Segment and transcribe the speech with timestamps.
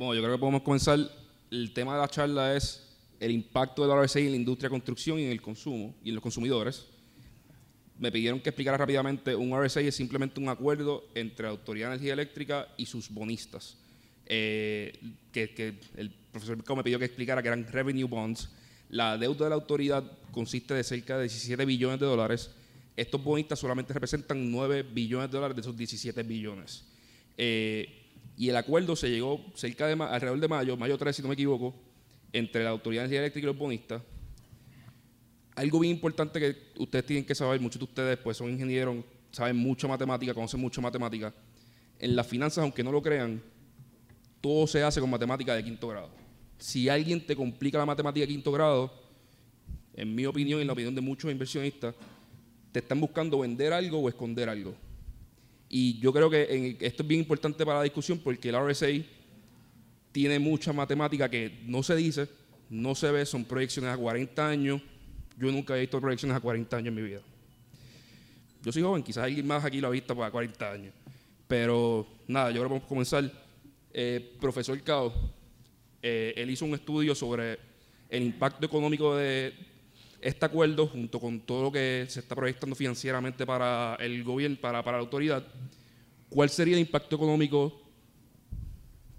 [0.00, 0.98] Bueno, yo creo que podemos comenzar.
[1.50, 2.88] El tema de la charla es
[3.20, 6.14] el impacto del RSA en la industria de construcción y en el consumo y en
[6.14, 6.86] los consumidores.
[7.98, 11.96] Me pidieron que explicara rápidamente, un RSA es simplemente un acuerdo entre la Autoridad de
[11.96, 13.76] Energía Eléctrica y sus bonistas.
[14.24, 14.98] Eh,
[15.32, 18.48] que, el profesor me pidió que explicara que eran revenue bonds.
[18.88, 22.50] La deuda de la autoridad consiste de cerca de 17 billones de dólares.
[22.96, 26.86] Estos bonistas solamente representan 9 billones de dólares de esos 17 billones.
[27.36, 27.99] Eh,
[28.40, 31.34] y el acuerdo se llegó cerca de alrededor de mayo, mayo 3 si no me
[31.34, 31.74] equivoco,
[32.32, 34.00] entre la Autoridad de Energía Eléctrica y los bonistas.
[35.56, 39.56] Algo bien importante que ustedes tienen que saber, muchos de ustedes pues son ingenieros, saben
[39.56, 41.34] mucho matemática, conocen mucho matemática.
[41.98, 43.42] En las finanzas, aunque no lo crean,
[44.40, 46.08] todo se hace con matemática de quinto grado.
[46.56, 48.90] Si alguien te complica la matemática de quinto grado,
[49.92, 51.94] en mi opinión y en la opinión de muchos inversionistas,
[52.72, 54.74] te están buscando vender algo o esconder algo.
[55.72, 58.88] Y yo creo que esto es bien importante para la discusión porque el RSA
[60.10, 62.28] tiene mucha matemática que no se dice,
[62.68, 64.82] no se ve, son proyecciones a 40 años.
[65.38, 67.20] Yo nunca he visto proyecciones a 40 años en mi vida.
[68.62, 70.92] Yo soy joven, quizás alguien más aquí lo ha visto para 40 años.
[71.46, 73.32] Pero nada, yo que vamos a comenzar.
[73.92, 75.12] Eh, profesor Cao,
[76.02, 77.58] eh, él hizo un estudio sobre
[78.08, 79.54] el impacto económico de,
[80.20, 84.82] este acuerdo, junto con todo lo que se está proyectando financieramente para el gobierno, para,
[84.82, 85.44] para la autoridad,
[86.28, 87.80] ¿cuál sería el impacto económico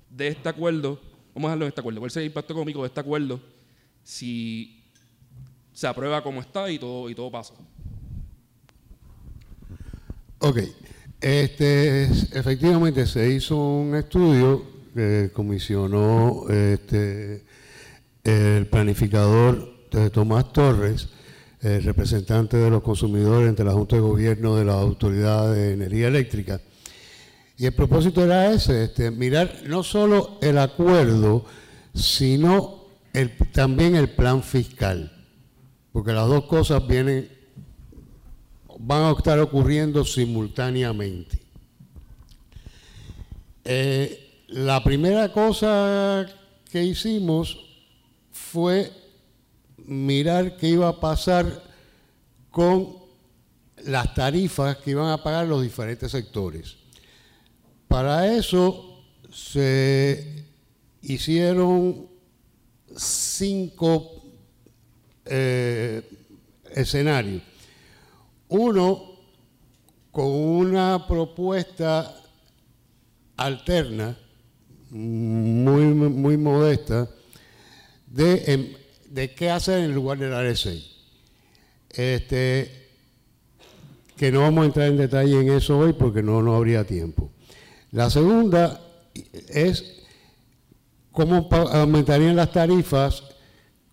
[0.09, 1.01] de este acuerdo?
[1.33, 1.99] Vamos a dejarlo en este acuerdo.
[1.99, 3.39] ¿Cuál sería el impacto económico de este acuerdo
[4.03, 4.83] si
[5.73, 7.53] se aprueba como está y todo, y todo pasa?
[10.39, 10.57] Ok.
[11.21, 17.45] Este, efectivamente se hizo un estudio que comisionó este,
[18.23, 19.80] el planificador
[20.11, 21.09] Tomás Torres,
[21.61, 26.59] representante de los consumidores entre la Junta de Gobierno de la Autoridad de Energía Eléctrica.
[27.57, 31.45] Y el propósito era ese, este, mirar no solo el acuerdo,
[31.93, 32.85] sino
[33.51, 35.11] también el plan fiscal,
[35.91, 37.29] porque las dos cosas vienen,
[38.79, 41.39] van a estar ocurriendo simultáneamente.
[43.63, 46.25] Eh, la primera cosa
[46.71, 47.59] que hicimos
[48.31, 48.91] fue
[49.85, 51.63] mirar qué iba a pasar
[52.49, 52.95] con
[53.85, 56.77] las tarifas que iban a pagar los diferentes sectores.
[57.87, 60.45] Para eso se
[61.01, 62.07] hicieron
[62.95, 64.23] cinco
[65.25, 66.01] eh,
[66.73, 67.41] escenarios.
[68.49, 69.11] Uno
[70.11, 72.15] con una propuesta
[73.37, 74.17] alterna,
[74.89, 77.09] muy, muy modesta,
[78.07, 78.73] de em,
[79.11, 80.71] de qué hacer en lugar del RSA.
[81.89, 82.89] Este,
[84.15, 87.31] que no vamos a entrar en detalle en eso hoy porque no, no habría tiempo.
[87.91, 88.79] La segunda
[89.49, 90.01] es
[91.11, 93.23] cómo aumentarían las tarifas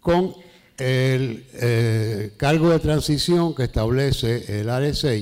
[0.01, 0.35] con
[0.77, 5.17] el eh, cargo de transición que establece el RSA.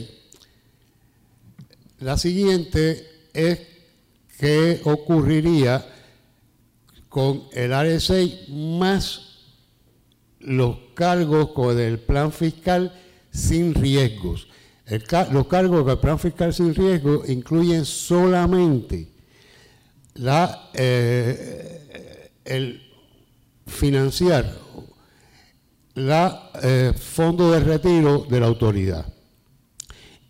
[2.00, 3.60] La siguiente es
[4.38, 5.86] qué ocurriría
[7.08, 9.35] con el RSA más
[10.46, 12.92] los cargos del plan fiscal
[13.30, 14.48] sin riesgos.
[15.32, 19.08] los cargos del plan fiscal sin riesgo incluyen solamente
[20.14, 22.80] la, eh, el
[23.66, 24.54] financiar
[25.94, 29.12] la eh, fondo de retiro de la autoridad.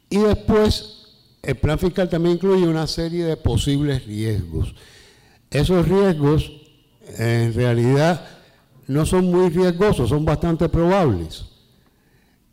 [0.08, 1.08] Y después,
[1.42, 4.74] el plan fiscal también incluye una serie de posibles riesgos.
[5.50, 6.52] Esos riesgos,
[7.18, 8.35] en realidad,
[8.88, 11.46] no son muy riesgosos, son bastante probables,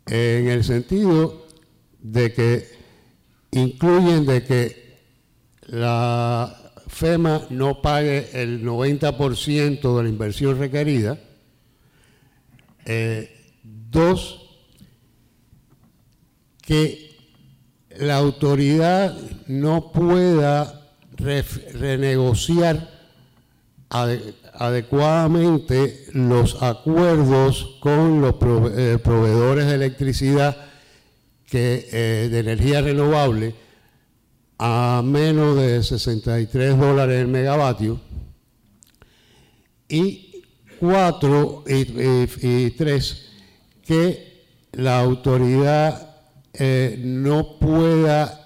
[0.06, 1.46] en el sentido
[2.00, 2.68] de que
[3.52, 4.98] incluyen de que
[5.66, 11.18] la FEMA no pague el 90% de la inversión requerida.
[12.84, 14.40] Eh, dos,
[16.60, 17.16] que
[17.96, 19.16] la autoridad
[19.46, 22.90] no pueda renegociar
[24.54, 28.34] adecuadamente los acuerdos con los
[28.76, 30.56] eh, proveedores de electricidad
[31.46, 33.54] que, eh, de energía renovable
[34.58, 38.00] a menos de 63 dólares el megavatio
[39.88, 40.42] y
[40.78, 43.30] cuatro y, tres
[43.84, 46.16] que la autoridad
[46.52, 48.43] eh, no pueda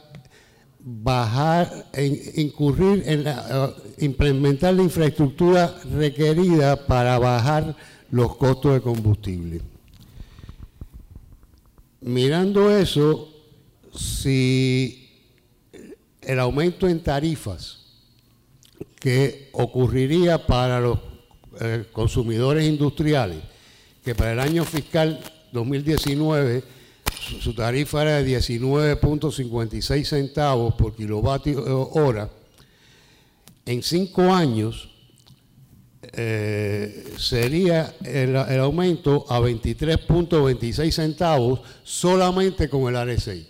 [0.90, 1.90] bajar,
[2.36, 7.76] incurrir en la, implementar la infraestructura requerida para bajar
[8.10, 9.60] los costos de combustible.
[12.00, 13.28] Mirando eso,
[13.94, 15.10] si
[16.22, 17.84] el aumento en tarifas
[18.98, 20.98] que ocurriría para los
[21.60, 23.38] eh, consumidores industriales,
[24.02, 25.20] que para el año fiscal
[25.52, 26.77] 2019
[27.40, 32.30] su, tarifa era de 19.56 centavos por kilovatio hora,
[33.66, 34.90] en cinco años
[36.12, 43.46] eh, sería el, aumento a 23.26 centavos solamente con el AR6.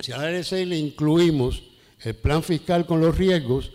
[0.00, 1.64] Si al AR6 le incluimos
[2.02, 3.72] el plan fiscal con los riesgos,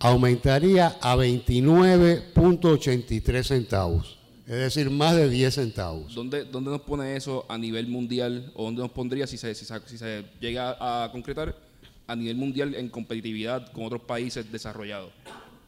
[0.00, 4.19] aumentaría a 29.83 centavos.
[4.50, 6.12] Es decir, más de 10 centavos.
[6.12, 9.64] ¿Dónde, ¿Dónde, nos pone eso a nivel mundial o dónde nos pondría si se, si
[9.64, 11.56] se llega a concretar
[12.08, 15.12] a nivel mundial en competitividad con otros países desarrollados?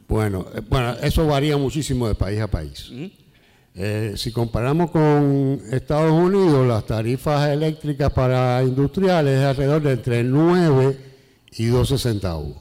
[0.09, 2.91] Bueno, eh, bueno, eso varía muchísimo de país a país.
[3.77, 10.25] Eh, si comparamos con Estados Unidos, las tarifas eléctricas para industriales es alrededor de entre
[10.25, 10.99] 9
[11.53, 12.57] y 12 centavos.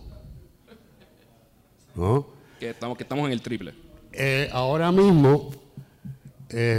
[1.95, 2.27] ¿No?
[2.59, 3.73] Que estamos, que estamos en el triple.
[4.13, 5.49] Eh, ahora mismo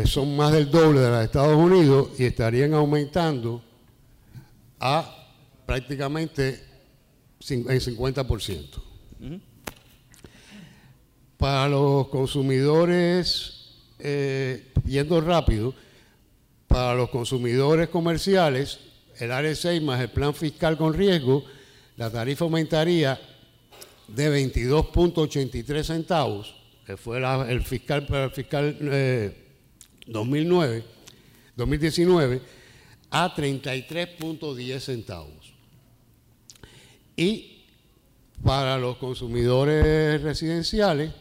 [0.04, 3.62] son más del doble de las de Estados Unidos y estarían aumentando
[4.78, 5.22] a
[5.64, 6.62] prácticamente
[7.48, 8.82] en 50%.
[11.36, 15.74] Para los consumidores, eh, yendo rápido,
[16.66, 18.80] para los consumidores comerciales,
[19.18, 21.44] el área 6 más el plan fiscal con riesgo,
[21.96, 23.20] la tarifa aumentaría
[24.08, 26.54] de 22.83 centavos,
[26.86, 28.76] que fue el fiscal el fiscal
[30.06, 30.84] 2009, eh,
[31.56, 32.40] 2019,
[33.10, 35.52] a 33.10 centavos.
[37.16, 37.64] Y
[38.42, 41.12] para los consumidores residenciales,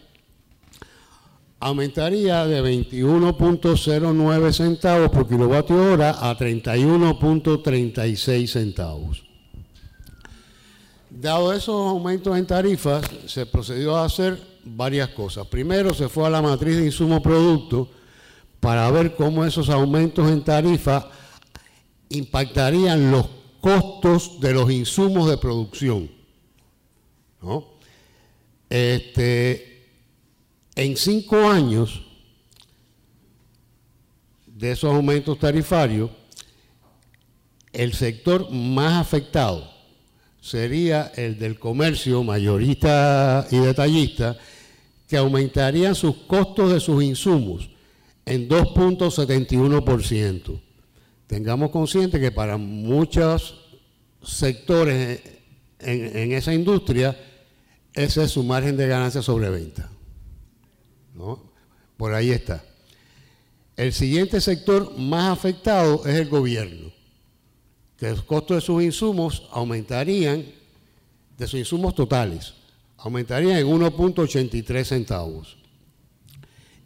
[1.60, 9.24] aumentaría de 21.09 centavos por kilovatio hora a 31.36 centavos.
[11.10, 15.46] Dado esos aumentos en tarifas, se procedió a hacer varias cosas.
[15.48, 18.01] Primero se fue a la matriz de insumo producto
[18.62, 21.10] para ver cómo esos aumentos en tarifa
[22.10, 23.28] impactarían los
[23.60, 26.10] costos de los insumos de producción.
[28.70, 29.90] Este,
[30.76, 32.04] en cinco años
[34.46, 36.12] de esos aumentos tarifarios,
[37.74, 39.72] el sector más afectado
[40.40, 44.38] sería el del comercio mayorista y detallista,
[45.08, 47.71] que aumentarían sus costos de sus insumos
[48.26, 50.62] en 2.71%.
[51.28, 53.62] Tengamos consciente que para muchos
[54.24, 55.22] sectores
[55.80, 57.18] en, esa industria,
[57.94, 59.90] ese es su margen de ganancia sobre venta.
[61.98, 62.64] Por ahí está.
[63.76, 66.92] El siguiente sector más afectado es el gobierno,
[67.98, 70.46] que los costos de sus insumos aumentarían,
[71.38, 72.54] de sus insumos totales,
[72.98, 75.58] aumentarían en 1.83 centavos.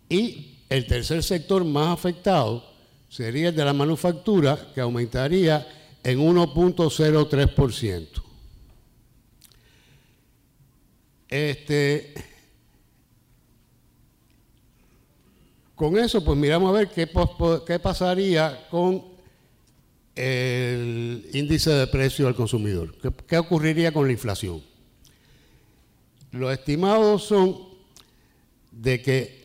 [0.08, 2.66] Y el tercer sector más afectado
[3.10, 5.68] sería el de la manufactura, que aumentaría
[6.04, 8.08] en 1.03%.
[11.28, 12.14] Este,
[15.76, 17.10] Con eso, pues miramos a ver qué,
[17.68, 19.04] qué pasaría con
[20.16, 22.96] el índice de precio al consumidor.
[23.28, 24.64] ¿Qué, ocurriría con la inflación?
[26.32, 27.58] Los estimados son
[28.72, 29.45] de que,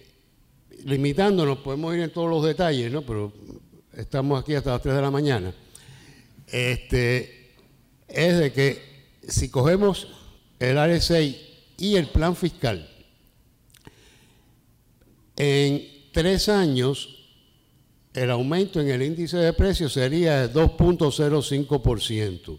[0.85, 3.03] limitándonos, podemos ir en todos los detalles, ¿no?
[3.03, 3.33] pero
[3.95, 5.55] estamos aquí hasta las 3 de la mañana,
[6.47, 7.55] este,
[8.09, 8.83] es de que
[9.29, 10.09] si cogemos
[10.59, 11.37] el AR6
[11.79, 12.89] y el plan fiscal,
[15.37, 17.17] en tres años,
[18.13, 22.59] el aumento en el índice de precios sería de 2.05%.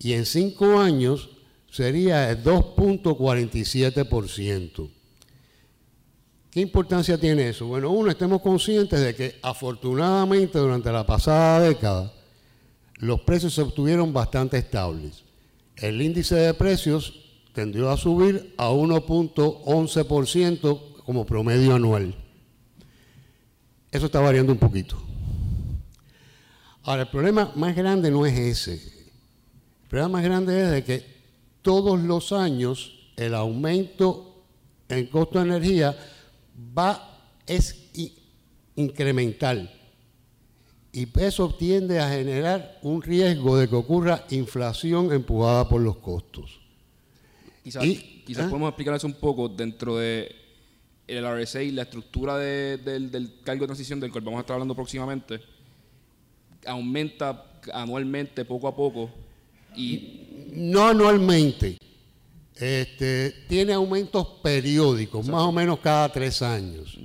[0.00, 1.30] Y en cinco años
[1.70, 4.97] sería de 2.47%.
[6.58, 7.68] ¿Qué importancia tiene eso?
[7.68, 12.12] Bueno, uno, estemos conscientes de que afortunadamente durante la pasada década
[12.96, 15.22] los precios se obtuvieron bastante estables.
[15.76, 17.14] El índice de precios
[17.52, 22.16] tendió a subir a 1.11% como promedio anual.
[23.92, 25.00] Eso está variando un poquito.
[26.82, 28.72] Ahora, el problema más grande no es ese.
[28.72, 31.06] El problema más grande es de que
[31.62, 34.42] todos los años el aumento
[34.88, 35.96] en costo de energía
[36.76, 37.90] va, es
[38.76, 39.70] incremental.
[40.92, 46.60] Y eso tiende a generar un riesgo de que ocurra inflación empujada por los costos.
[47.62, 48.48] Quizás, quizás ¿ah?
[48.48, 50.34] podemos explicar eso un poco dentro de
[51.06, 54.74] el RSA y la estructura del, cargo de transición del cual vamos a estar hablando
[54.74, 55.40] próximamente
[56.66, 59.10] aumenta anualmente, poco a poco.
[59.76, 61.78] Y no anualmente.
[62.60, 66.98] Este, tiene aumentos periódicos, más o menos cada tres años.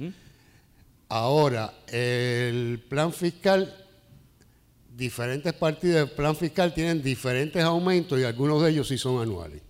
[1.09, 3.73] Ahora, el plan fiscal,
[4.95, 9.61] diferentes partidas del plan fiscal tienen diferentes aumentos y algunos de ellos sí son anuales.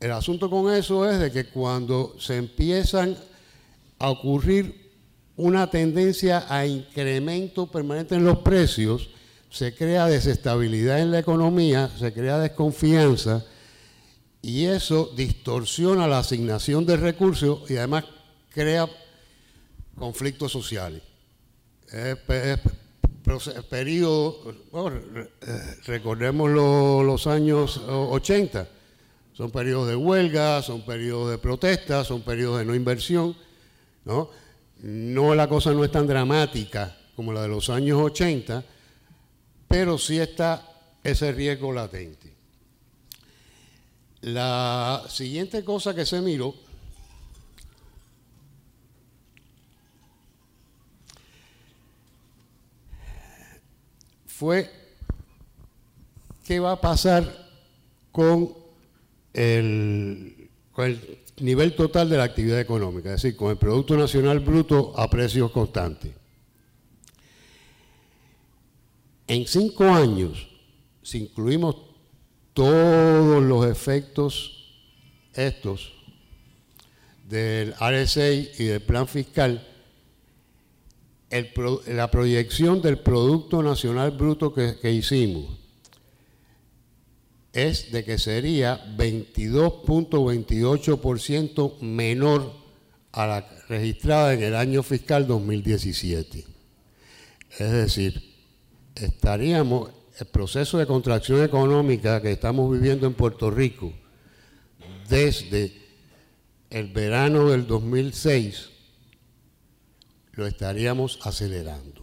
[0.00, 3.16] El asunto con eso es de que cuando se empiezan
[3.98, 4.90] a ocurrir
[5.36, 9.10] una tendencia a incremento permanente en los precios,
[9.52, 13.44] se crea desestabilidad en la economía, se crea desconfianza
[14.40, 18.04] y eso distorsiona la asignación de recursos y además
[18.48, 18.88] crea
[19.94, 21.02] conflictos sociales.
[21.92, 22.16] Es,
[23.68, 24.54] periodo,
[25.84, 28.68] recordemos los años 80,
[29.34, 33.36] son periodos de huelga, son periodos de protesta, son periodos de no inversión,
[34.06, 34.30] ¿no?
[34.80, 38.64] No la cosa no es tan dramática como la de los años 80,
[39.72, 40.68] pero sí está
[41.02, 42.30] ese riesgo latente.
[44.20, 46.54] La siguiente cosa que se miró
[54.26, 54.70] fue
[56.44, 57.24] qué va a pasar
[58.12, 58.52] con
[59.32, 60.50] el,
[61.38, 65.50] nivel total de la actividad económica, es decir, con el Producto Nacional Bruto a precios
[65.50, 66.21] constantes.
[69.26, 70.48] En cinco años,
[71.02, 71.76] si incluimos
[72.52, 74.58] todos los efectos
[75.34, 75.92] estos
[77.28, 79.66] del RSA y del plan fiscal,
[81.86, 85.46] la proyección del Producto Nacional Bruto que, hicimos
[87.54, 92.52] es de que sería 22.28% menor
[93.12, 96.44] a la registrada en el año fiscal 2017.
[97.58, 98.31] Es decir,
[98.94, 103.92] estaríamos, el proceso de contracción económica que estamos viviendo en Puerto Rico
[105.08, 105.72] desde
[106.70, 108.70] el verano del 2006,
[110.32, 112.02] lo estaríamos acelerando.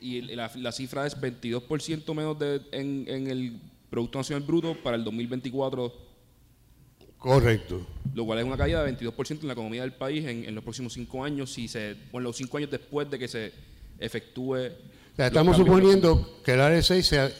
[0.00, 5.92] Y la, cifra es 22% menos de, en, el Producto Nacional Bruto para el 2024.
[7.18, 7.86] Correcto.
[8.14, 10.94] Lo cual es una caída de 22% en la economía del país en, los próximos
[10.94, 13.52] cinco años, si se, bueno, los cinco años después de que se
[13.98, 14.56] efectúe
[15.16, 17.30] estamos suponiendo que el área 6 sea,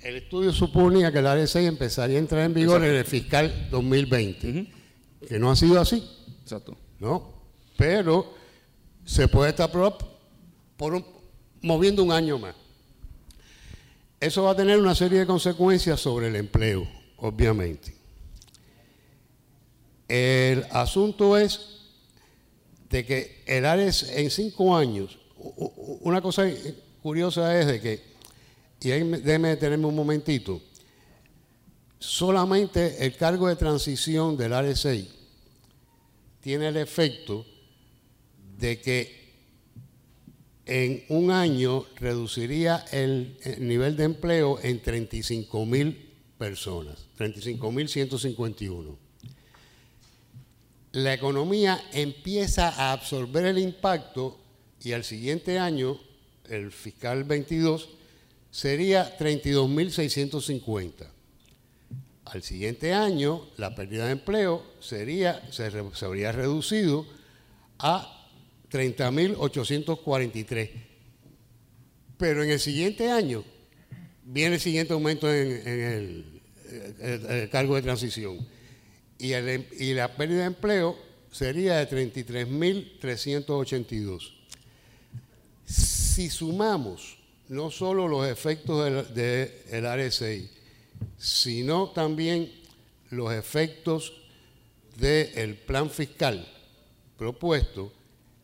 [0.00, 3.68] el estudio suponía que el área 6 empezaría a entrar en vigor en el fiscal
[3.70, 4.72] 2020,
[5.28, 6.04] que no ha sido así.
[6.42, 6.76] Exacto.
[6.98, 7.32] ¿No?
[7.76, 8.34] Pero
[9.04, 11.04] se puede estar por
[11.60, 12.54] moviendo un año más.
[14.20, 16.86] Eso va a tener una serie de consecuencias sobre el empleo,
[17.16, 17.94] obviamente.
[20.08, 21.60] El asunto es
[22.90, 25.18] de que el ARES en cinco años,
[26.02, 26.44] una cosa
[27.02, 28.02] curiosa es de que,
[28.80, 30.62] y ahí déjeme detenerme un momentito,
[31.98, 34.94] solamente el cargo de transición del RSA
[36.40, 37.46] tiene el efecto
[38.58, 39.22] de que
[40.66, 48.98] en un año reduciría el, nivel de empleo en 35 mil personas, 35 mil 151.
[50.92, 54.38] La economía empieza a absorber el impacto
[54.82, 55.98] y al siguiente año
[56.52, 57.88] el fiscal 22,
[58.50, 61.08] sería 32.650.
[62.26, 65.72] Al siguiente año, la pérdida de empleo sería, se,
[66.04, 67.06] habría reducido
[67.78, 68.28] a
[68.70, 70.70] 30.843.
[72.18, 73.42] Pero en el siguiente año
[74.24, 76.42] viene el siguiente aumento en, el,
[77.50, 78.46] cargo de transición.
[79.18, 80.98] Y, y la pérdida de empleo
[81.30, 84.41] sería de 33.382
[86.14, 87.16] si sumamos
[87.48, 90.50] no solo los efectos del, de RSI,
[91.16, 92.52] sino también
[93.08, 94.12] los efectos
[94.96, 96.46] del plan fiscal
[97.16, 97.94] propuesto,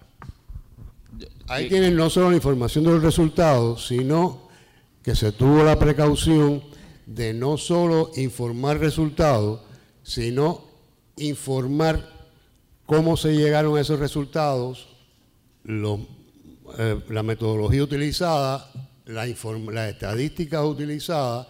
[1.47, 4.49] Ahí tienen no solo la información de los resultados, sino
[5.03, 6.63] que se tuvo la precaución
[7.05, 9.61] de no solo informar resultados,
[10.01, 10.65] sino
[11.17, 12.09] informar
[12.87, 14.87] cómo se llegaron a esos resultados,
[15.63, 16.07] eh,
[17.09, 18.67] la metodología utilizada,
[19.05, 21.45] la las estadísticas utilizadas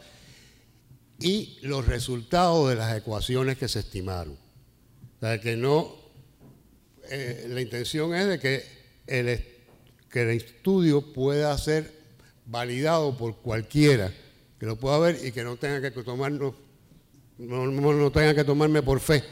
[1.19, 4.34] y los resultados de las ecuaciones que se estimaron.
[4.34, 5.95] O sea, que no,
[7.10, 8.63] eh, la intención es de que
[9.08, 9.45] el,
[10.10, 11.93] que el estudio pueda ser
[12.45, 14.12] validado por cualquiera
[14.60, 16.54] que lo pueda ver y que no tenga que tomarnos,
[17.38, 19.23] no, no tenga que tomarme por fe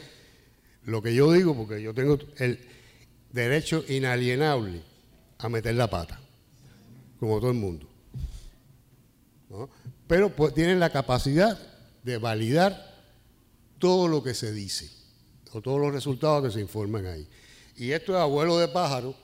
[0.85, 2.59] lo que yo digo, porque yo tengo el
[3.31, 4.81] derecho inalienable
[5.37, 6.19] a meter la pata,
[7.19, 7.87] como todo el mundo.
[10.07, 11.57] Pero pues, tienen la capacidad
[12.03, 12.93] de validar
[13.79, 14.89] todo lo que se dice,
[15.51, 17.27] o todos los resultados que se informan ahí.
[17.75, 19.15] Y esto es abuelo de pájaro,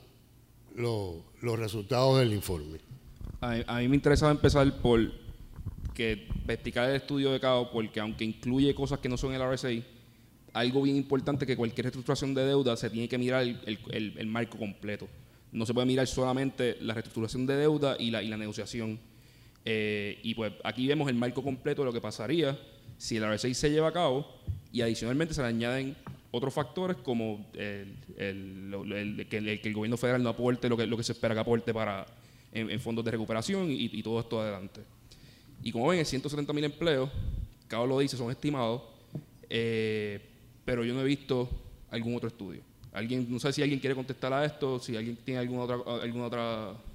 [0.76, 2.80] los resultados del informe.
[3.42, 5.12] A, mí me interesaba empezar por
[5.94, 9.84] que explicar el estudio de CAO, porque aunque incluye cosas que no son el RSI,
[10.54, 15.08] algo bien importante que cualquier reestructuración de deuda se tiene que mirar el, marco completo.
[15.52, 19.00] No se puede mirar solamente la reestructuración de deuda y la, y la negociación.
[19.72, 22.58] Eh, y pues aquí vemos el marco completo de lo que pasaría
[22.98, 24.26] si el RSI se lleva a cabo
[24.74, 25.96] y adicionalmente se le añaden
[26.32, 27.96] otros factores como el,
[29.30, 32.08] que, el, gobierno federal no aporte lo que, lo que se espera que aporte para,
[32.52, 34.82] en, fondos de recuperación y, todo esto adelante.
[35.62, 37.08] Y como ven, 170 mil empleos,
[37.68, 38.82] cada lo dice, son estimados.
[39.52, 40.20] Eh,
[40.66, 41.48] pero yo no he visto
[41.92, 42.62] algún otro estudio.
[42.92, 46.26] Alguien, no sé si alguien quiere contestar a esto, si alguien tiene alguna otra, alguna
[46.26, 46.89] otra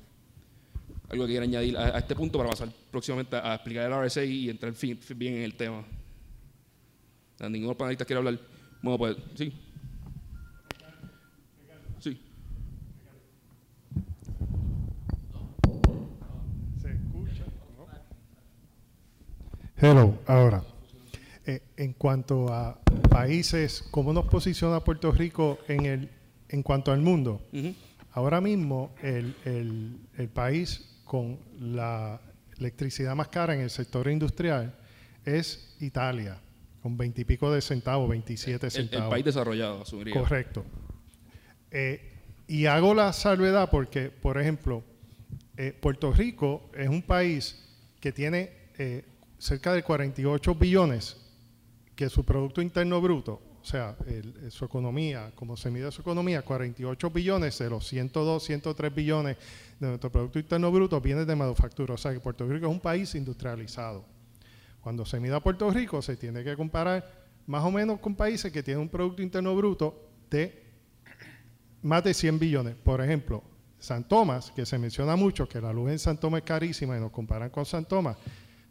[1.10, 4.50] algo que quiera añadir a, este punto para pasar próximamente a, explicar el RSA y
[4.50, 4.74] entrar
[5.16, 5.84] bien en el tema.
[7.40, 8.38] Ninguno de los quiere hablar.
[8.82, 9.52] Bueno, pues sí.
[12.00, 12.20] Sí.
[16.80, 17.44] ¿Se escucha?
[19.76, 20.64] Hello, ahora.
[21.46, 22.78] Eh, en cuanto a
[23.10, 26.10] países, ¿cómo nos posiciona Puerto Rico en, el,
[26.48, 27.42] en cuanto al mundo?
[28.12, 32.20] Ahora mismo el, el, país con la
[32.58, 34.74] electricidad más cara en el sector industrial
[35.24, 36.40] es Italia,
[36.82, 39.04] con veintipico de centavos, 27 centavos.
[39.04, 40.12] El, país desarrollado, asumiría.
[40.12, 40.64] Correcto.
[41.70, 42.00] Eh,
[42.48, 44.82] y hago la salvedad porque, por ejemplo,
[45.56, 47.64] eh, Puerto Rico es un país
[48.00, 48.50] que tiene
[49.38, 51.16] cerca de 48 billones
[51.94, 53.96] que su Producto Interno Bruto, o sea,
[54.50, 59.38] su economía, como se mide su economía, 48 billones de los 102, 103 billones
[59.80, 61.94] de nuestro Producto Interno Bruto viene de manufactura.
[61.94, 64.04] O sea, que Puerto Rico es un país industrializado.
[64.82, 67.10] Cuando se mide a Puerto Rico, se tiene que comparar
[67.46, 70.62] más o menos con países que tienen un Producto Interno Bruto de
[71.80, 72.74] más de 100 billones.
[72.74, 73.42] Por ejemplo,
[73.78, 77.00] San Tomás, que se menciona mucho, que la luz en San Tomás es carísima y
[77.00, 78.18] nos comparan con San Tomás.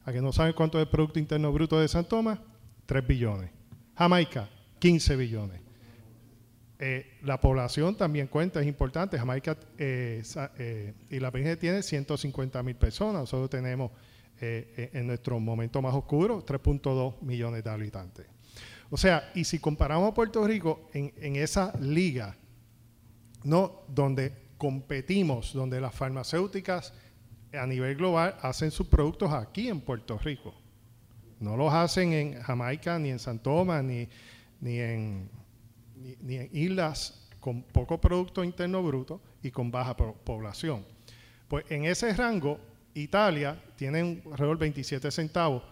[0.06, 2.38] ¿A que no saben cuánto es el Producto Interno Bruto de San Tomás?
[2.86, 3.49] 3 billones.
[3.95, 4.49] Jamaica,
[4.84, 5.62] 15 billones.
[6.78, 9.17] Eh, la población también cuenta, es importante.
[9.17, 10.22] Jamaica eh,
[10.58, 13.22] eh, y la Virgen tiene 150 mil personas.
[13.22, 13.91] Nosotros tenemos
[14.41, 18.26] en nuestro momento más oscuro 3.2 millones de habitantes.
[18.89, 22.36] O sea, y si comparamos a Puerto Rico en, en esa liga,
[23.46, 23.84] ¿no?
[23.88, 26.93] donde competimos, donde las farmacéuticas
[27.54, 30.54] a nivel global hacen sus productos aquí en Puerto Rico.
[31.39, 34.10] No los hacen en Jamaica, ni en San Tomás, ni,
[34.63, 35.30] ni, en,
[36.21, 40.86] ni, en islas con poco Producto Interno Bruto y con baja población.
[41.49, 42.60] Pues en ese rango,
[42.93, 45.63] Italia tiene alrededor de 27 centavos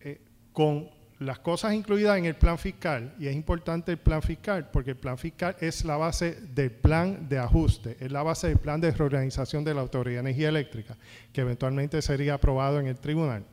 [0.00, 0.20] eh,
[0.52, 4.92] con las cosas incluidas en el plan fiscal, y es importante el plan fiscal, porque
[4.92, 8.80] el plan fiscal es la base del plan de ajuste, es la base del plan
[8.80, 10.96] de reorganización de la Autoridad de Energía Eléctrica,
[11.30, 13.44] que eventualmente sería aprobado en el tribunal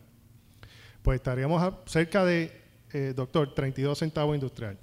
[1.08, 2.52] pues estaríamos cerca de,
[2.94, 4.78] eh, doctor, 32 centavos industrial.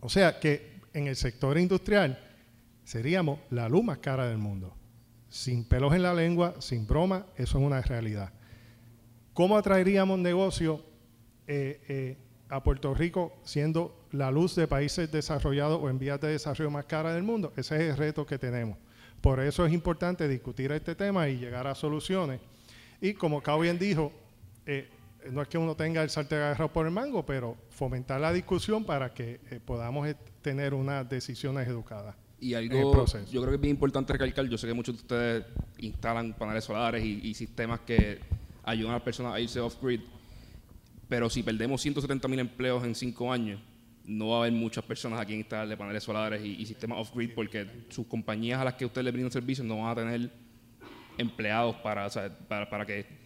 [0.00, 2.18] O sea que en el sector industrial
[2.84, 4.76] seríamos la luz más cara del mundo.
[5.28, 8.32] Sin pelos en la lengua, sin broma, eso es una realidad.
[9.32, 10.84] ¿Cómo atraeríamos negocio
[11.48, 12.16] eh, eh,
[12.48, 16.84] a Puerto Rico siendo la luz de países desarrollados o en vías de desarrollo más
[16.84, 17.52] cara del mundo?
[17.56, 18.78] Ese es el reto que tenemos.
[19.20, 22.40] Por eso es importante discutir este tema y llegar a soluciones.
[23.00, 24.12] Y como Cao bien dijo,
[25.30, 28.84] no es que uno tenga el sartén agarrado por el mango, pero fomentar la discusión
[28.84, 32.14] para que eh, podamos eh, tener unas decisiones educadas.
[32.40, 35.44] Y algo, yo creo que es bien importante recalcar, yo sé que muchos de ustedes
[35.78, 38.20] instalan paneles solares y, sistemas que
[38.64, 40.00] ayudan a las personas a irse off-grid,
[41.08, 43.60] pero si perdemos 170 mil empleos en cinco años,
[44.04, 47.66] no va a haber muchas personas aquí en instalarle paneles solares y, sistemas off-grid porque
[47.88, 50.30] sus compañías a las que usted le brinda servicios no van a tener
[51.16, 52.08] empleados para,
[52.48, 53.23] para, para, que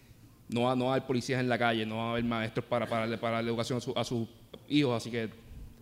[0.48, 2.64] no va, no va a haber policías en la calle, no va a haber maestros
[2.64, 4.28] para, para, para la educación a, sus
[4.68, 5.30] hijos, así que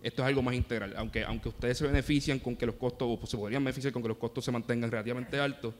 [0.03, 0.93] esto es algo más integral.
[0.97, 4.09] Aunque, aunque ustedes se benefician con que los costos, o se podrían beneficiar con que
[4.09, 5.73] los costos se mantengan relativamente altos,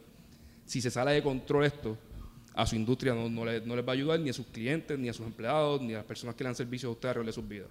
[0.65, 1.97] si se sale de control esto,
[2.53, 5.13] a su industria no, no, les, va a ayudar, ni a sus clientes, ni a
[5.13, 7.47] sus empleados, ni a las personas que le dan servicio a ustedes a de sus
[7.47, 7.69] vidas.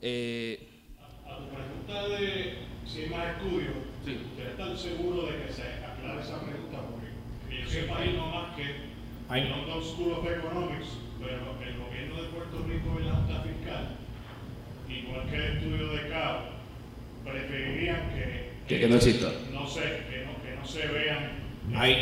[0.00, 0.68] Eh,
[1.26, 4.18] a, tu pregunta de si hay más estudios, sí.
[4.30, 6.78] ¿ustedes están seguros de que se aclare esa pregunta?
[6.88, 8.91] Porque yo sepa ahí no más que
[9.32, 13.96] hay London School of Economics, pero el gobierno de Puerto Rico en la Junta Fiscal,
[14.90, 16.40] igual que el estudio de CAO,
[17.24, 19.32] preferirían que, que, no exista.
[19.50, 21.42] No sé, que no, que no se vean
[21.74, 21.92] hay,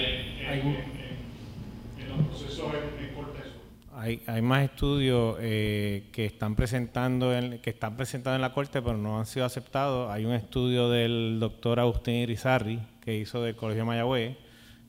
[0.41, 7.97] en, los procesos en, Hay, hay, más estudios eh, que están presentando en, que están
[7.97, 10.11] presentados en la corte, pero no han sido aceptados.
[10.11, 14.37] Hay un estudio del doctor Agustín Irizarri que hizo del Colegio Mayagüez.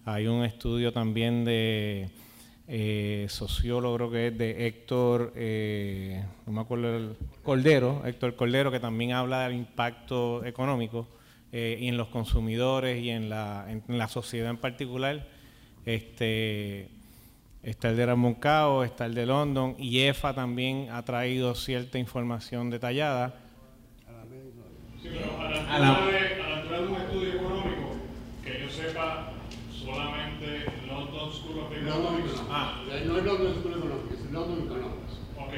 [0.05, 2.09] Hay un estudio también de
[2.73, 8.33] eh, sociólogo, que es de Héctor, eh, no me acuerdo, el Cordero, Héctor
[8.71, 11.05] que también habla del impacto económico
[11.51, 15.27] eh, y en los consumidores y en la, en la sociedad en particular.
[15.85, 16.87] Este,
[17.61, 22.69] está el de Ramoncao, está el de London y EFA también ha traído cierta información
[22.69, 23.35] detallada.
[24.07, 27.97] A la, a la, de, un estudio económico,
[28.45, 29.30] que yo sepa,
[31.91, 32.41] Of Economics.
[32.49, 35.13] Ah, no es London School of Economics, es London Economics.
[35.37, 35.53] Ok.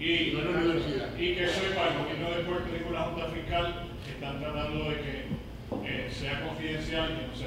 [0.00, 1.18] Y, no es la universidad.
[1.18, 4.96] y que sepa el gobierno de Puerto Rico y la Junta Fiscal están tratando de
[5.00, 7.46] que sea confidencial y no sé.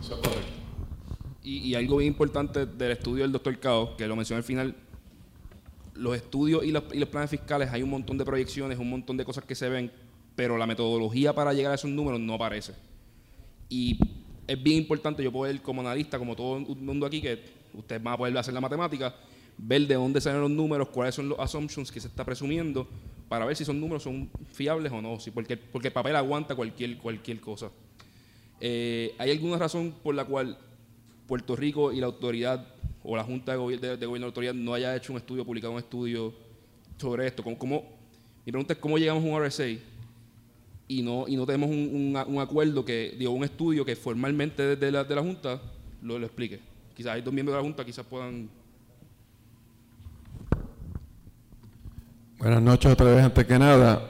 [0.00, 0.52] Eso es correcto.
[1.42, 4.74] Y, algo bien importante del estudio del doctor Cao, que lo mencioné al final,
[5.94, 9.16] los estudios y los, y los, planes fiscales hay un montón de proyecciones, un montón
[9.16, 9.90] de cosas que se ven,
[10.36, 12.74] pero la metodología para llegar a esos números no aparece.
[13.70, 13.98] Y
[14.48, 17.38] es bien importante, yo puedo ver como analista, como todo el mundo aquí, que
[17.74, 19.14] ustedes van a poder hacer la matemática,
[19.58, 22.88] ver de dónde salen los números, cuáles son los assumptions que se está presumiendo,
[23.28, 26.54] para ver si esos números son fiables o no, si porque, porque el papel aguanta
[26.54, 27.70] cualquier, cualquier cosa.
[28.58, 30.56] Eh, ¿Hay alguna razón por la cual
[31.26, 32.66] Puerto Rico y la autoridad
[33.04, 35.74] o la Junta de, Gobierno de, Gobierno de Autoridad no haya hecho un estudio, publicado
[35.74, 36.32] un estudio
[36.96, 37.44] sobre esto?
[37.44, 37.84] ¿Cómo,
[38.46, 39.64] mi pregunta es cómo llegamos a un RSA
[40.88, 45.04] y no, y no tenemos un, acuerdo, que digo, un estudio que formalmente desde la,
[45.04, 45.60] de la Junta
[46.02, 46.60] lo, lo explique.
[46.94, 48.48] Quizás hay dos miembros de la Junta, quizás puedan
[52.38, 54.00] Buenas noches otra vez, antes que nada.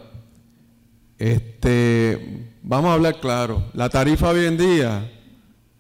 [1.18, 3.64] Este, vamos a hablar claro.
[3.72, 5.10] La tarifa hoy en día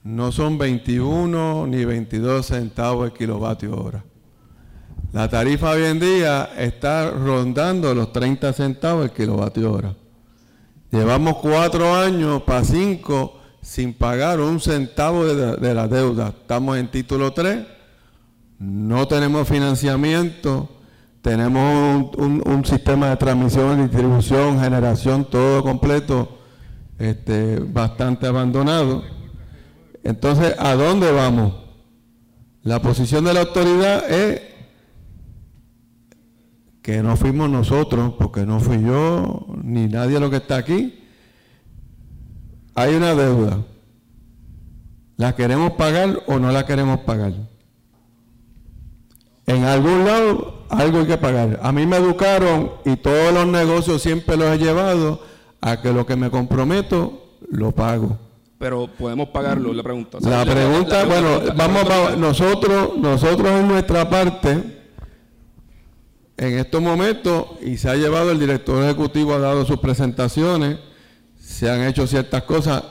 [0.02, 4.02] no son 21 ni 22 centavos el kilovatio hora.
[5.12, 9.94] La tarifa hoy en día está rondando los 30 centavos el kilovatio hora.
[10.90, 16.28] Llevamos cuatro años para cinco sin pagar un centavo de, la deuda.
[16.28, 17.66] Estamos en título 3,
[18.58, 20.68] no tenemos financiamiento
[21.22, 26.38] tenemos un, sistema de transmisión, distribución, generación, todo completo,
[26.98, 29.04] este, bastante abandonado.
[30.04, 31.54] Entonces, ¿a dónde vamos?
[32.62, 34.40] La posición de la autoridad es
[36.88, 40.98] que no fuimos nosotros, porque no fui yo, ni nadie de los que está aquí.
[42.74, 43.58] Hay una deuda.
[45.18, 47.34] ¿La queremos pagar o no la queremos pagar?
[49.46, 51.60] En algún lado algo hay que pagar.
[51.62, 55.20] A mí me educaron y todos los negocios siempre los he llevado
[55.60, 58.16] a que lo que me comprometo lo pago.
[58.58, 60.16] Pero podemos pagarlo, la pregunta.
[60.22, 64.77] La, pregunta, bueno, vamos a, nosotros, nosotros en nuestra parte,
[66.38, 70.78] en estos momentos, y se ha llevado el director ejecutivo, ha dado sus presentaciones,
[71.38, 72.84] se han hecho ciertas cosas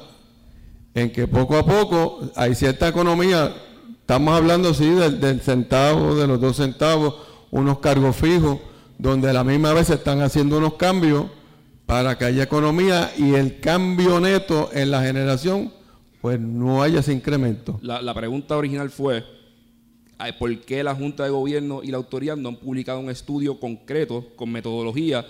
[0.94, 3.56] en que poco a poco hay cierta economía,
[4.02, 7.16] estamos hablando sí del, centavo, de los dos centavos,
[7.52, 8.60] unos cargos fijos,
[8.98, 11.28] donde a la misma vez se están haciendo unos cambios
[11.86, 15.72] para que haya economía y el cambio neto en la generación,
[16.20, 17.80] pues no haya ese incremento.
[17.82, 19.24] La, pregunta original fue,
[20.40, 24.26] ¿por qué la Junta de Gobierno y la autoridad no han publicado un estudio concreto
[24.36, 25.26] con metodología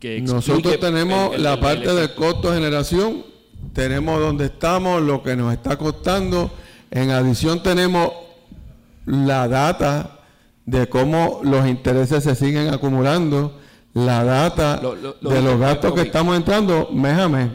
[0.00, 3.24] que Nosotros tenemos la parte del costo de generación,
[3.72, 6.50] tenemos donde estamos, lo que nos está costando,
[6.90, 8.10] en adición tenemos
[9.06, 10.20] la data
[10.66, 13.58] de cómo los intereses se siguen acumulando,
[13.92, 16.88] la data de los gastos que estamos entrando.
[16.92, 17.50] Mes a mes.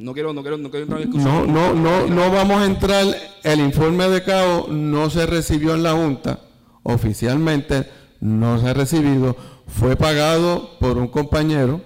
[0.00, 3.04] No quiero, no quiero, no quiero entrar en No, no, no, no vamos a entrar.
[3.42, 6.40] El informe de CAO no se recibió en la Junta
[6.82, 7.86] oficialmente.
[8.20, 9.34] no se ha recibido,
[9.66, 11.80] fue pagado por un compañero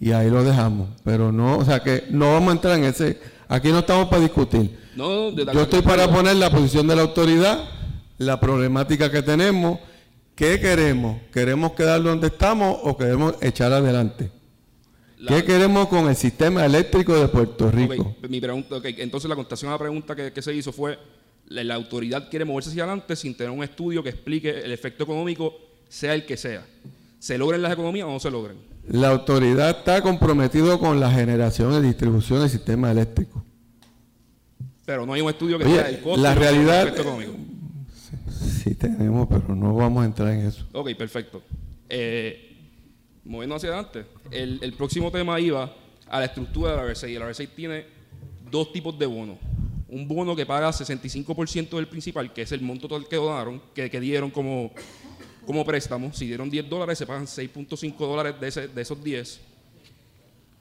[0.00, 0.88] y ahí lo dejamos.
[1.04, 4.22] Pero no, o sea que no vamos a entrar en ese, aquí no estamos para
[4.22, 4.76] discutir.
[4.96, 7.60] No, de- Yo estoy para poner la posición de la autoridad,
[8.18, 9.78] la problemática que tenemos,
[10.34, 14.30] qué queremos, queremos quedar donde estamos o queremos echar adelante.
[15.22, 18.16] La- ¿Qué queremos con el sistema eléctrico de Puerto Rico?
[18.28, 20.98] Mi pregunta, entonces la contestación a la pregunta que, que se hizo fue,
[21.48, 25.04] la, la autoridad quiere moverse hacia adelante sin tener un estudio que explique el efecto
[25.04, 25.54] económico,
[25.88, 26.66] sea el que sea.
[27.18, 28.56] ¿Se logren las economías o no se logren?
[28.88, 33.44] La autoridad está comprometido con la generación y distribución del sistema eléctrico.
[34.84, 37.02] Pero no hay un estudio que Oye, sea el costo la y el realidad- efecto
[37.02, 37.32] económico.
[38.40, 40.66] Sí tenemos, pero no vamos a entrar en eso.
[40.72, 41.42] Ok, perfecto.
[41.88, 42.51] Eh,
[43.24, 45.74] moviendo hacia adelante, el, el próximo tema iba
[46.08, 47.14] a la estructura de la RSI.
[47.18, 47.84] La RSI tiene
[48.50, 49.38] dos tipos de bonos.
[49.88, 53.90] Un bono que paga 65% del principal, que es el monto total que donaron, que,
[53.90, 54.72] que dieron como,
[55.46, 56.12] como préstamo.
[56.14, 59.40] Si dieron 10 dólares, se pagan 6.5 dólares de, ese- de esos 10.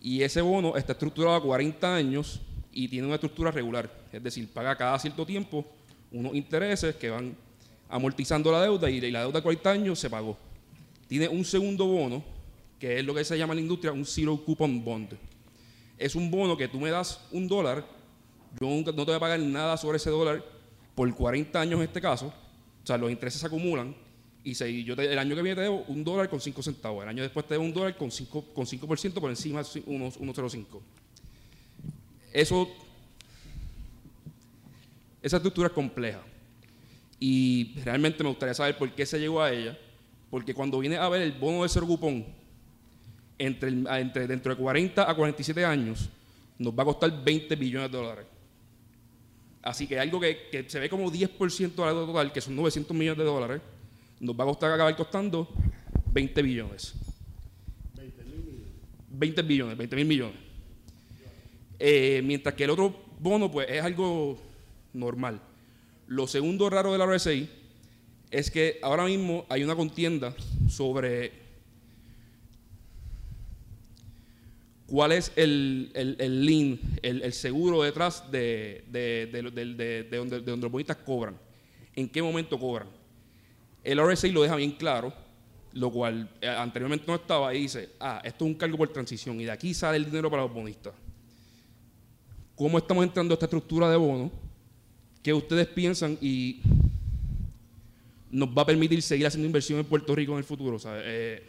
[0.01, 2.41] Y ese bono está estructurado a 40 años
[2.73, 3.89] y tiene una estructura regular.
[4.11, 5.65] Es decir, paga cada cierto tiempo
[6.11, 7.35] unos intereses que van
[7.89, 10.37] amortizando la deuda y la deuda a 40 años se pagó.
[11.07, 12.23] Tiene un segundo bono,
[12.81, 15.13] que es lo que se llama en la industria un zero coupon bond.
[15.99, 17.85] Es un bono que tú me das un dólar,
[18.59, 20.43] yo nunca- no te voy a pagar nada sobre ese dólar
[20.95, 22.33] por 40 años en este caso.
[22.83, 23.95] O sea, los intereses se acumulan
[24.43, 27.09] y si yo el año que viene te debo un dólar con 5 centavos, el
[27.09, 30.81] año después te debo un dólar con 5%, con 5 por encima de unos- 1.05.
[32.33, 32.67] Eso,
[35.21, 36.23] esa estructura es compleja.
[37.19, 39.77] Y realmente me gustaría saber por qué se llegó a ella.
[40.31, 42.25] Porque cuando viene a ver el bono de cero cupón,
[43.45, 46.09] entre, entre dentro de 40 a 47 años,
[46.57, 48.25] nos va a costar 20 billones de dólares.
[49.63, 52.95] Así que algo que, que se ve como 10% de la total, que son 900
[52.95, 53.61] millones de dólares,
[54.19, 55.47] nos va a costar acabar costando
[56.13, 56.93] 20 billones.
[59.09, 60.37] 20 billones, 20 mil millones.
[61.77, 64.39] Eh, mientras que el otro bono, pues, es algo
[64.93, 65.39] normal.
[66.07, 67.49] Lo segundo raro de la RSI
[68.31, 70.33] es que ahora mismo hay una contienda
[70.69, 71.40] sobre
[74.91, 80.17] cuál es el, el, el lien, el, el seguro detrás de, de, de, de- de
[80.17, 81.37] donde, de donde los bonistas cobran.
[81.95, 82.89] ¿En qué momento cobran?
[83.85, 85.13] El RSI lo deja bien claro,
[85.71, 89.39] lo cual eh, anteriormente no estaba, y dice, ah, esto es un cargo por transición,
[89.39, 90.93] y de aquí sale el dinero para los bonistas.
[92.55, 94.29] ¿Cómo estamos entrando a esta estructura de bono?
[95.23, 96.59] ¿Qué ustedes piensan y
[98.29, 100.77] nos va a permitir seguir haciendo inversión en Puerto Rico en el futuro?
[100.77, 101.01] ¿sabe?
[101.05, 101.43] Eh,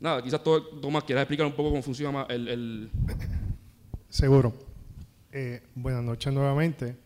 [0.00, 2.90] nada, quizás todo- Tomás quieras explicar un poco cómo funciona el, el-
[4.08, 4.54] Seguro.
[5.32, 6.96] Eh, buenas noches nuevamente.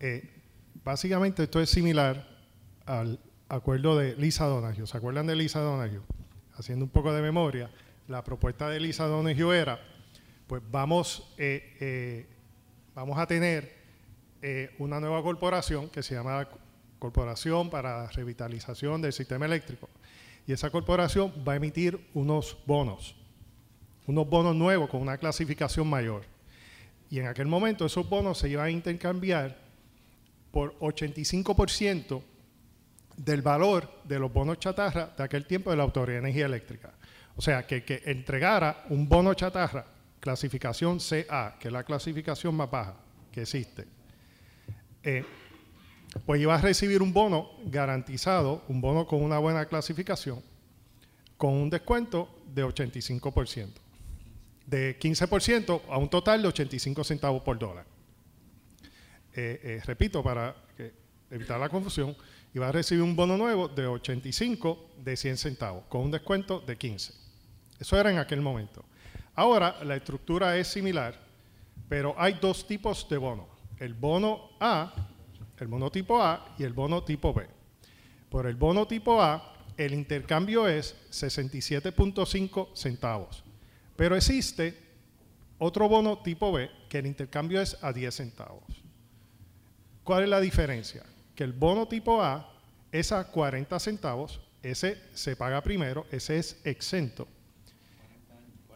[0.00, 0.30] Eh,
[0.84, 2.26] básicamente esto es similar
[2.86, 4.86] al acuerdo de Lisa Donahue.
[4.86, 6.00] ¿Se acuerdan de Lisa Donahue?
[6.54, 7.70] Haciendo un poco de memoria,
[8.08, 9.78] la propuesta de Lisa Donahue era,
[10.46, 12.26] pues vamos, eh,
[12.94, 13.74] vamos a tener
[14.78, 16.48] una nueva corporación que se llama
[16.98, 19.88] Corporación para la Revitalización del Sistema Eléctrico.
[20.46, 23.16] Y esa corporación va a emitir unos bonos
[24.06, 26.24] unos bonos nuevos con una clasificación mayor.
[27.10, 29.56] Y en aquel momento esos bonos se iban a intercambiar
[30.50, 32.22] por 85%
[33.16, 36.92] del valor de los bonos chatarra de aquel tiempo de la Autoridad de Energía Eléctrica.
[37.36, 39.84] O sea, que, entregara un bono chatarra,
[40.20, 42.96] clasificación CA, que es la clasificación más baja
[43.30, 43.86] que existe,
[45.02, 45.24] eh,
[46.24, 50.42] pues iba a recibir un bono garantizado, un bono con una buena clasificación,
[51.36, 53.68] con un descuento de 85%,
[54.66, 57.84] de 15% a un total de 85 centavos por dólar.
[59.34, 60.56] Eh, eh, repito, para
[61.30, 62.16] evitar la confusión,
[62.54, 66.76] iba a recibir un bono nuevo de 85 de 100 centavos, con un descuento de
[66.76, 67.12] 15.
[67.78, 68.84] Eso era en aquel momento.
[69.34, 71.20] Ahora la estructura es similar,
[71.88, 73.46] pero hay dos tipos de bonos.
[73.78, 74.94] El bono A,
[75.58, 77.46] el bono tipo A y el bono tipo B.
[78.30, 83.44] Por el bono tipo A, el intercambio es 67.5 centavos.
[83.96, 84.78] Pero existe
[85.58, 88.64] otro bono tipo B que el intercambio es a 10 centavos.
[90.04, 91.04] ¿Cuál es la diferencia?
[91.34, 92.52] Que el bono tipo A
[92.92, 97.26] es a 40 centavos, ese se paga primero, ese es exento.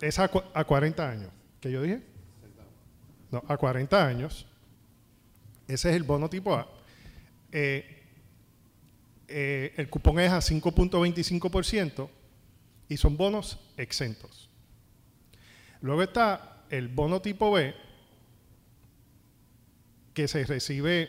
[0.00, 1.30] Es a, a 40 años.
[1.60, 2.02] ¿Qué yo dije?
[3.30, 4.46] No, a 40 años.
[5.70, 6.68] Ese es el bono tipo A.
[7.52, 8.02] Eh,
[9.28, 12.08] eh, el cupón es a 5.25%
[12.88, 14.50] y son bonos exentos.
[15.80, 17.72] Luego está el bono tipo B,
[20.12, 21.08] que se recibe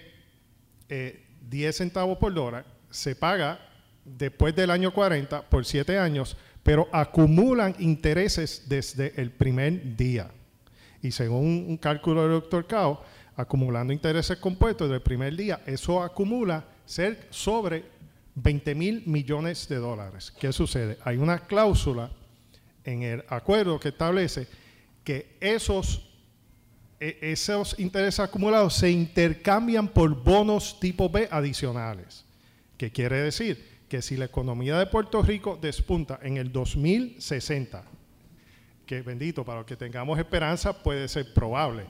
[0.90, 3.68] eh, 10 centavos por dólar, se paga
[4.06, 10.30] después del año 40 por siete años, pero acumulan intereses desde el primer día.
[11.02, 13.04] Y según un cálculo del doctor Cao,
[13.42, 17.84] acumulando intereses compuestos desde el primer día, eso acumula ser sobre
[18.36, 20.32] 20 mil millones de dólares.
[20.40, 20.98] ¿Qué sucede?
[21.04, 22.12] Hay una cláusula
[22.84, 24.48] en el acuerdo que establece
[25.04, 26.10] que esos,
[27.00, 32.26] e, esos intereses acumulados se intercambian por bonos tipo B adicionales.
[32.78, 33.82] ¿Qué quiere decir?
[33.88, 37.84] Que si la economía de Puerto Rico despunta en el 2060,
[38.86, 41.86] que bendito, para que tengamos esperanza puede ser probable,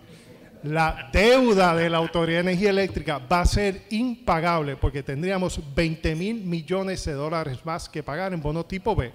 [0.63, 6.15] la deuda de la Autoridad de Energía Eléctrica va a ser impagable porque tendríamos 20
[6.15, 9.11] mil millones de dólares más que pagar en bonos tipo B.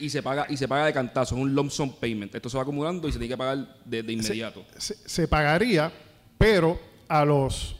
[0.00, 2.34] Y, se paga y se paga de cantazo, es un lump sum payment.
[2.34, 4.64] Esto se va acumulando y se tiene que pagar de, inmediato.
[4.78, 5.92] Se, pagaría,
[6.38, 7.76] pero a los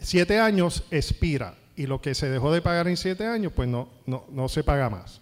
[0.00, 1.54] siete años expira.
[1.76, 4.88] Y lo que se dejó de pagar en siete años, pues no, no, se paga
[4.88, 5.20] más.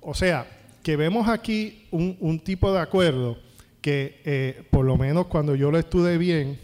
[0.00, 0.46] O sea,
[0.82, 3.45] que vemos aquí un tipo de acuerdo
[3.86, 6.58] que eh, por lo menos cuando yo lo estudié bien,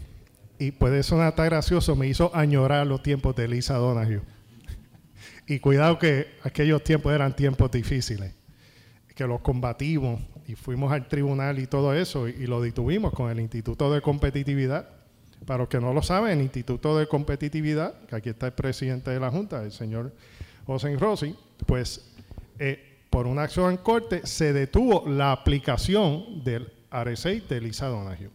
[0.59, 4.19] y puede sonar tan gracioso, me hizo añorar los tiempos de Lisa Donahue.
[5.47, 8.35] y cuidado que aquellos tiempos eran tiempos difíciles,
[9.15, 13.39] que los combatimos y fuimos al tribunal y todo eso, y, lo detuvimos con el
[13.39, 14.89] Instituto de Competitividad.
[15.45, 19.11] Para los que no lo saben, el Instituto de Competitividad, que aquí está el presidente
[19.11, 20.13] de la Junta, el señor
[20.65, 21.33] José Rossi,
[21.65, 22.05] pues
[22.59, 28.29] eh, por una acción en corte se detuvo la aplicación del RSA de Lisa Donahue.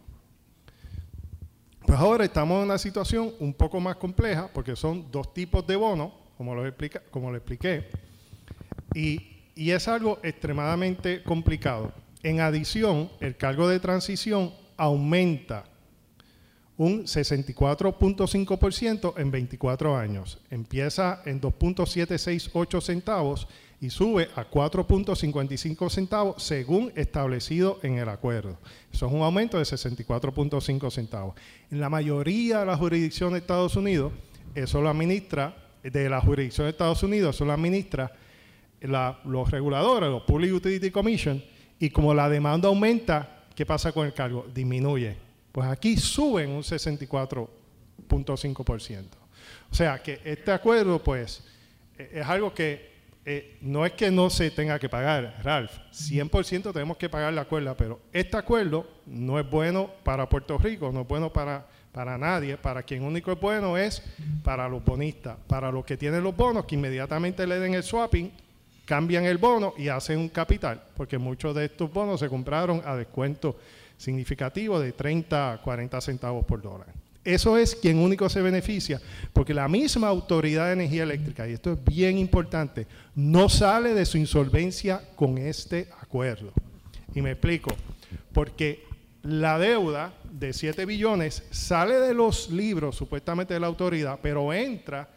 [1.85, 5.75] Pues ahora estamos en una situación un poco más compleja porque son dos tipos de
[5.75, 7.89] bonos, como lo, expliqué,
[8.93, 9.21] y
[9.55, 11.91] es algo extremadamente complicado.
[12.21, 15.65] En adición, el cargo de transición aumenta
[16.79, 20.39] un 64.5% en 24 años.
[20.49, 23.49] Empieza en 2.768 centavos
[23.81, 28.57] y sube a 4.55 centavos según establecido en el acuerdo.
[28.91, 31.35] Eso es un aumento de 64.5 centavos.
[31.71, 34.11] En la mayoría de las jurisdicciones de Estados Unidos,
[34.53, 38.11] eso lo administra, de la jurisdicción de Estados Unidos, eso lo administra
[38.81, 41.41] los reguladores, los Public Utility Commission,
[41.79, 44.45] y como la demanda aumenta, ¿qué pasa con el cargo?
[44.53, 45.15] Disminuye.
[45.51, 49.05] Pues aquí suben un 64.5%.
[49.71, 51.43] O sea que este acuerdo, pues,
[51.97, 52.88] e-, es algo que
[53.31, 57.45] eh, no es que no se tenga que pagar, Ralph, 100% tenemos que pagar la
[57.45, 62.17] cuerda, pero este acuerdo no es bueno para Puerto Rico, no es bueno para, para
[62.17, 64.01] nadie, para quien único es bueno es
[64.43, 68.31] para los bonistas, para los que tienen los bonos, que inmediatamente le den el swapping,
[68.83, 72.95] cambian el bono y hacen un capital, porque muchos de estos bonos se compraron a
[72.95, 73.59] descuento
[73.95, 76.87] significativo de 30 a 40 centavos por dólar.
[77.29, 78.99] Eso es quien único se beneficia,
[79.33, 84.07] porque la misma autoridad de energía eléctrica, y esto es bien importante, no sale de
[84.07, 86.51] su insolvencia con este acuerdo.
[87.13, 87.69] Y me explico,
[88.33, 88.83] porque
[89.21, 95.09] la deuda de 7 billones sale de los libros supuestamente de la autoridad, pero entra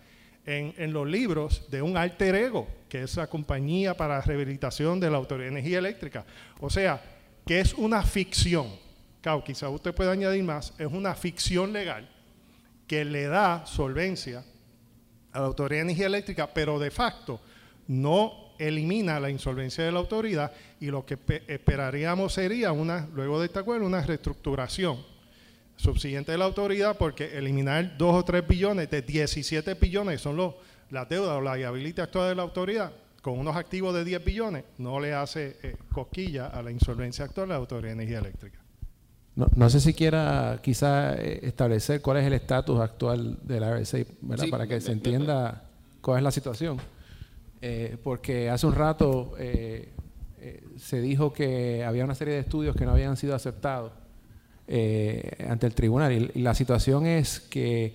[0.44, 5.00] en, en, los libros de un alter ego, que es la compañía para la rehabilitación
[5.00, 6.26] de la Autoridad de Energía Eléctrica.
[6.60, 7.02] O sea,
[7.46, 8.81] que es una ficción
[9.22, 12.08] claro, quizá usted puede añadir más, es una ficción legal
[12.86, 14.44] que le da solvencia
[15.32, 17.40] a la Autoridad de Energía Eléctrica, pero de facto
[17.86, 23.46] no elimina la insolvencia de la autoridad y lo que esperaríamos sería, una, luego de
[23.46, 25.04] este acuerdo, una reestructuración
[25.76, 30.54] subsiguiente de la autoridad, porque eliminar 2 o 3 billones de 17 billones son los,
[30.90, 34.64] las deudas o la liability actual de la autoridad, con unos activos de 10 billones,
[34.78, 38.61] no le hace eh, cosquilla a la insolvencia actual de la Autoridad de Energía Eléctrica.
[39.34, 44.46] No, sé si quiera quizá eh, establecer cuál es el estatus actual del RSA, ¿verdad?
[44.50, 45.64] Para que se entienda
[46.02, 46.78] cuál es la situación.
[47.62, 49.88] Eh, porque hace un rato eh,
[50.76, 53.92] se dijo que había una serie de estudios que no habían sido aceptados
[55.48, 56.12] ante el tribunal.
[56.12, 57.94] Y, y, la situación es que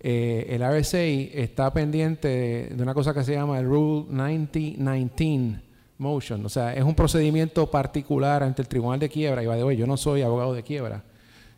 [0.00, 5.69] el RSA está pendiente de, una cosa que se llama el Rule 9019
[6.00, 6.44] motion.
[6.44, 9.42] O sea, es un procedimiento particular ante el tribunal de quiebra.
[9.42, 11.04] Y va de hoy, yo no soy abogado de quiebra.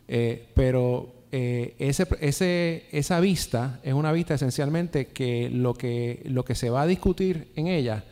[0.07, 6.45] Eh, pero eh, ese, ese, esa vista es una vista esencialmente que lo, que lo
[6.45, 8.03] que se va a discutir en ella,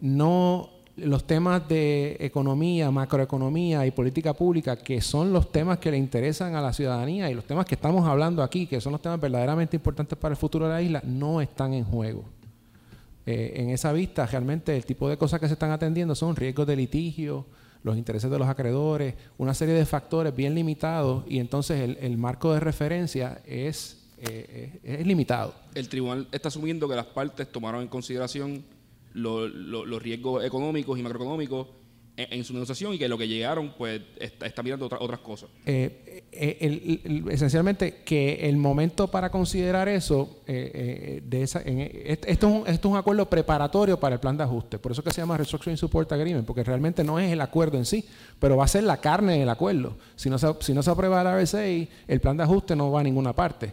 [0.00, 5.98] no los temas de economía, macroeconomía y política pública, que son los temas que le
[5.98, 9.20] interesan a la ciudadanía y los temas que estamos hablando aquí, que son los temas
[9.20, 12.24] verdaderamente importantes para el futuro de la isla, no están en juego.
[13.26, 16.66] Eh, en esa vista realmente el tipo de cosas que se están atendiendo son riesgos
[16.66, 17.44] de litigio,
[17.82, 22.52] los intereses de los acreedores, una serie de factores bien limitados y entonces el, marco
[22.54, 25.54] de referencia es, eh, es, limitado.
[25.74, 28.64] El tribunal está asumiendo que las partes tomaron en consideración
[29.12, 31.68] lo- los riesgos económicos y macroeconómicos
[32.16, 35.20] en, en su negociación y que lo que llegaron, pues, está, está mirando otra- otras
[35.20, 35.48] cosas.
[35.66, 41.60] Eh, eh, el- el- esencialmente que el momento para considerar eso, eh, eh, de esa,
[41.62, 44.78] en- eh, esto, es un, esto es un acuerdo preparatorio para el plan de ajuste.
[44.78, 47.84] Por eso que se llama Restructuring Support Agreement, porque realmente no es el acuerdo en
[47.84, 48.04] sí,
[48.38, 49.96] pero va a ser la carne del acuerdo.
[50.16, 51.64] Si no se, si no se aprueba el RSA,
[52.08, 53.72] el plan de ajuste no va a ninguna parte.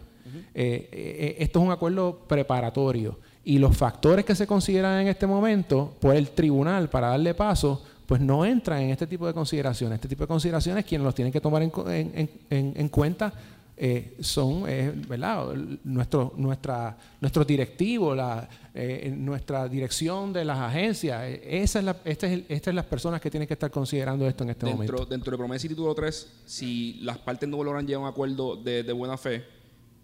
[0.53, 6.15] Esto es un acuerdo preparatorio y los factores que se consideran en este momento por
[6.15, 7.83] el tribunal para darle paso,
[8.13, 9.95] pues no entran en este tipo de consideraciones.
[9.95, 13.33] Este tipo de consideraciones quienes los tienen que tomar en, en- en- en- en cuenta
[13.75, 15.51] eh, son, eh, ¿verdad?
[15.83, 21.23] Nuestro, nuestra, nuestros directivos, la, eh, nuestra dirección de las agencias.
[21.23, 23.71] Eh, Esa es la, este es el- estas son las personas que tienen que estar
[23.71, 25.05] considerando esto en este Dentro, momento.
[25.07, 28.57] dentro de promesa y título 3, si las partes no logran llegar a un acuerdo
[28.57, 29.43] de, de buena fe,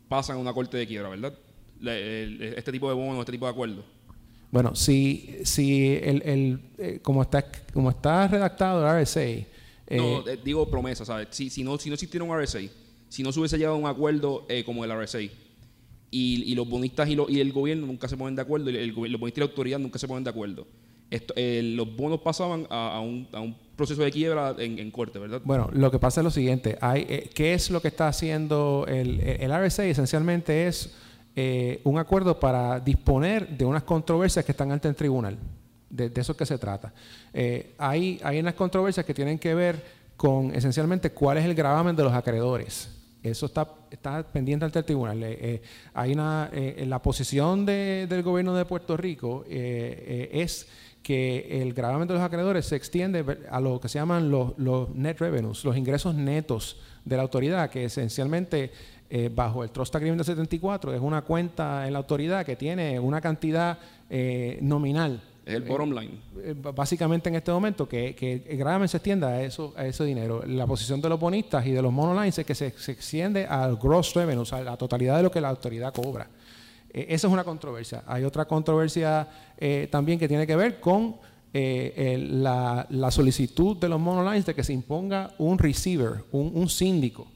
[0.08, 1.34] pasan a una corte de quiebra, ¿verdad?
[1.80, 3.84] Le- el- este tipo de bono, este tipo de acuerdo.
[4.52, 9.46] Bueno, si, si el, el, eh, como, está, como está redactado el RSA, eh,
[9.92, 11.28] no, eh, digo promesa, ¿sabes?
[11.32, 12.60] Si, si, no, si no existiera un RSA,
[13.10, 15.32] si no se hubiese llegado a un acuerdo eh, como el RSA, y,
[16.12, 18.96] y los bonistas y, lo- y el gobierno nunca se ponen de acuerdo, y el,
[18.96, 20.66] gobi- los bonistas y la autoridad nunca se ponen de acuerdo,
[21.12, 24.90] esto, eh, los bonos pasaban a, a un, a un proceso de quiebra en, en
[24.92, 25.42] corte, ¿verdad?
[25.44, 26.78] Bueno, lo que pasa es lo siguiente.
[26.82, 29.86] Hay, eh, ¿Qué es lo que está haciendo el, el RSA?
[29.86, 30.94] Esencialmente es
[31.36, 35.38] eh, un acuerdo para disponer de unas controversias que están ante el tribunal.
[35.90, 36.94] De, eso es que se trata.
[37.34, 39.84] Eh, hay, hay unas controversias que tienen que ver
[40.18, 42.90] con esencialmente cuál es el gravamen de los acreedores.
[43.24, 45.20] Eso está, está pendiente ante el tribunal.
[45.24, 45.62] Eh,
[45.94, 50.68] hay la posición de- del gobierno de Puerto Rico es
[51.04, 55.18] que el gravamen de los acreedores se extiende a lo que se llaman los net
[55.20, 58.72] revenues, los ingresos netos de la autoridad, que esencialmente
[59.10, 63.00] eh, bajo el Trust Agreement del 74 es una cuenta en la autoridad que tiene
[63.00, 63.78] una cantidad
[64.10, 65.22] eh, nominal.
[65.46, 66.20] Es el bottom line.
[66.44, 70.04] Eh, básicamente en este momento que, que el gravamen se extienda a eso a ese
[70.04, 70.44] dinero.
[70.46, 73.78] La posición de los bonistas y de los monolines es que se, se extiende al
[73.78, 76.28] gross revenue, o sea, la totalidad de lo que la autoridad cobra.
[76.92, 78.04] Esa es una controversia.
[78.08, 79.28] Hay otra controversia
[79.92, 81.18] también que tiene que ver con
[81.52, 86.70] eh, la, la solicitud de los monolines de que se imponga un receiver, un, un
[86.70, 87.28] síndico.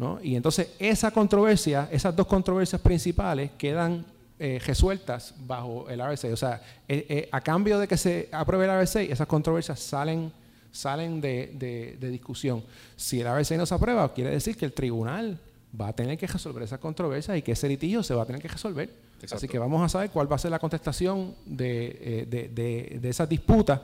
[0.00, 0.18] ¿No?
[0.22, 4.04] Y entonces esa controversia, esas dos controversias principales quedan
[4.38, 6.28] eh, resueltas bajo el RSA.
[6.32, 10.32] O sea, eh, eh, a cambio de que se apruebe el RSA, esas controversias salen,
[10.72, 12.64] salen de, de- de discusión.
[12.96, 15.38] Si el RSA no se aprueba, quiere decir que el tribunal
[15.78, 18.40] va a tener que resolver esas controversias y que ese litigio se va a tener
[18.40, 18.88] que resolver.
[19.36, 22.98] Así que vamos a saber cuál va a ser la contestación de, eh, de, de-
[23.00, 23.80] de esas disputas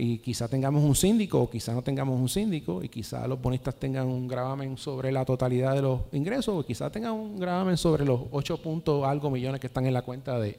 [0.00, 3.74] y quizá tengamos un síndico o quizá no tengamos un síndico y quizá los bonistas
[3.74, 8.04] tengan un gravamen sobre la totalidad de los ingresos o quizá tengan un gravamen sobre
[8.04, 10.58] los 8 puntos algo millones que están en la cuenta de,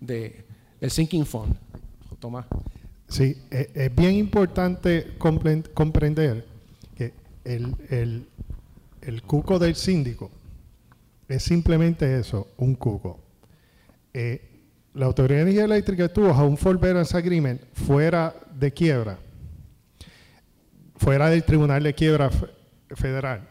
[0.00, 0.44] de
[0.80, 1.54] el sinking fund.
[2.20, 2.46] Tomás.
[3.08, 6.46] Sí, e- es, bien importante compren- comprender
[6.96, 7.12] que
[7.44, 8.28] el, el-
[9.02, 10.30] el cuco del síndico
[11.28, 13.18] es simplemente eso, un cuco.
[14.14, 14.57] Eh,
[14.98, 19.18] la Autoridad de Energía Eléctrica estuvo a un forbearance agreement fuera de quiebra,
[20.96, 22.46] fuera del Tribunal de Quiebra fe-
[22.96, 23.48] Federal,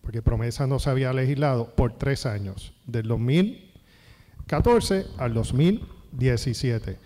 [0.00, 6.98] porque promesa no se había legislado por tres años, del 2014 al 2017.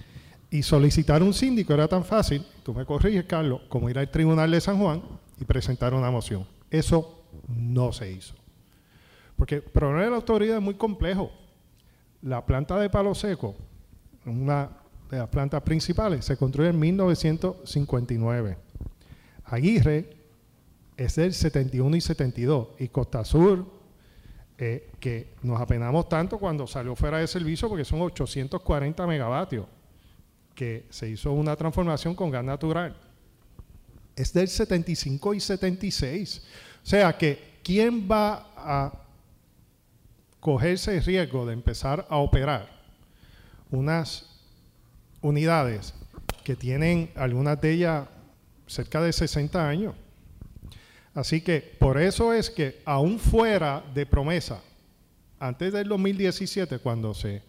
[0.50, 4.50] Y solicitar un síndico era tan fácil, tú me corriges, Carlos, como ir al Tribunal
[4.50, 5.02] de San Juan
[5.40, 6.46] y presentar una moción.
[6.70, 8.34] Eso no se hizo.
[9.36, 11.32] Porque el problema de la autoridad es muy complejo.
[12.22, 13.56] La planta de Palo Seco,
[14.26, 14.70] una
[15.10, 18.56] de las plantas principales, se construyó en 1959.
[19.44, 20.16] Aguirre
[20.96, 22.68] es del 71 y 72.
[22.78, 23.66] Y Costa Sur,
[24.56, 29.66] eh, que nos apenamos tanto cuando salió fuera de servicio porque son 840 megavatios,
[30.54, 32.96] que se hizo una transformación con gas natural.
[34.14, 36.42] Es del 75 y 76.
[36.84, 39.01] O sea que, ¿quién va a
[40.42, 42.68] cogerse el riesgo de empezar a operar
[43.70, 44.28] unas
[45.20, 45.94] unidades
[46.42, 48.08] que tienen algunas de ellas
[48.66, 49.94] cerca de 60 años?
[51.14, 54.60] Así que por eso es que aún fuera de promesa,
[55.38, 57.42] antes del 2017, cuando se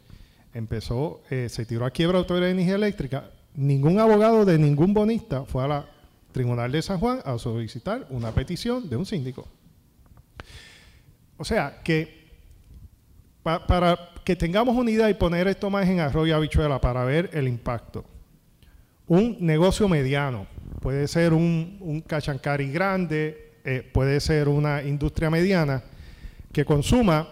[0.53, 4.93] empezó, eh, se tiró a quiebra la Autoridad de Energía Eléctrica, ningún abogado de ningún
[4.93, 5.89] bonista fue a la
[6.31, 9.47] Tribunal de San Juan a solicitar una petición de un síndico.
[11.37, 12.22] O sea, que
[13.43, 17.03] pa- para que tengamos una idea y poner esto más en arroyo y habichuela para
[17.03, 18.05] ver el impacto.
[19.07, 20.47] Un negocio mediano,
[20.81, 25.83] puede ser un, un cachancari grande, eh, puede ser una industria mediana
[26.51, 27.27] que consuma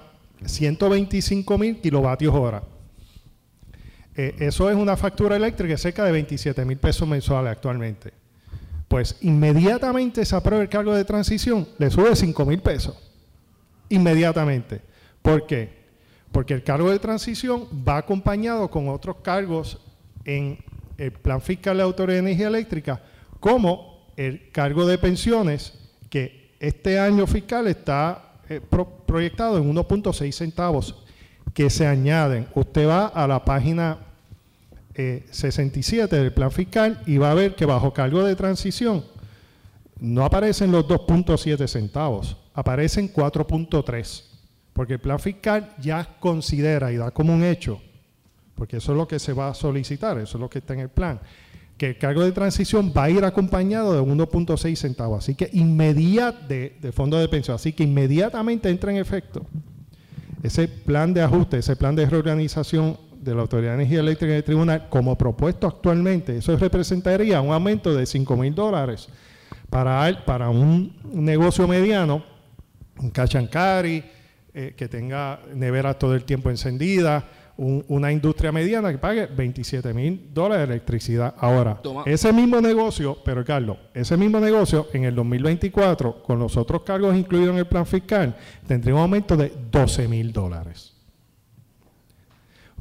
[0.45, 2.63] 125 mil kilovatios hora.
[4.15, 8.11] eh, eso es una factura eléctrica cerca de 27 mil pesos mensuales actualmente.
[8.89, 12.97] Pues inmediatamente se aprueba el cargo de transición, le sube 5 mil pesos.
[13.89, 14.81] Inmediatamente.
[15.21, 15.80] ¿Por qué?
[16.31, 19.79] Porque el cargo de transición va acompañado con otros cargos
[20.23, 20.57] en
[20.97, 23.01] el plan fiscal de la Autoridad de Energía Eléctrica,
[23.39, 25.73] como el cargo de pensiones,
[26.09, 28.61] que este año fiscal está eh,
[29.05, 31.03] proyectado en 1.6 centavos,
[31.53, 32.47] que se añaden.
[32.53, 33.97] Usted va a la página
[34.95, 39.03] 67 eh, del plan fiscal y va a ver que bajo cargo de transición
[40.01, 44.23] no aparecen los 2.7 centavos, aparecen 4.3,
[44.73, 47.81] porque el plan fiscal ya considera y da como un hecho,
[48.55, 50.81] porque eso es lo que se va a solicitar, eso es lo que está en
[50.81, 51.19] el plan,
[51.77, 56.77] que el cargo de transición va a ir acompañado de 1.6 centavos, así que inmediatamente,
[56.79, 59.45] de, fondo de pensión, así que inmediatamente entra en efecto
[60.43, 64.43] ese plan de ajuste, ese plan de reorganización de la Autoridad de Energía Eléctrica del
[64.43, 69.07] Tribunal, como propuesto actualmente, eso representaría un aumento de 5 mil dólares
[69.69, 72.23] para, para un negocio mediano,
[72.99, 74.03] un cachancari,
[74.53, 77.23] eh, que tenga neveras todo el tiempo encendida,
[77.57, 81.35] una industria mediana que pague 27 mil dólares de electricidad.
[81.37, 86.81] Ahora, ese mismo negocio, pero Carlos, ese mismo negocio en el 2024, con los otros
[86.81, 88.35] cargos incluidos en el plan fiscal,
[88.67, 90.93] tendría un aumento de 12 mil dólares.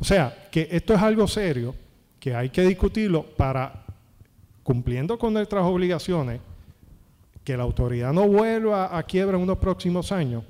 [0.01, 1.75] O sea, que esto es algo serio,
[2.18, 3.85] que hay que discutirlo para,
[4.62, 6.41] cumpliendo con nuestras obligaciones,
[7.45, 10.43] que la autoridad no vuelva a quiebra en unos próximos años,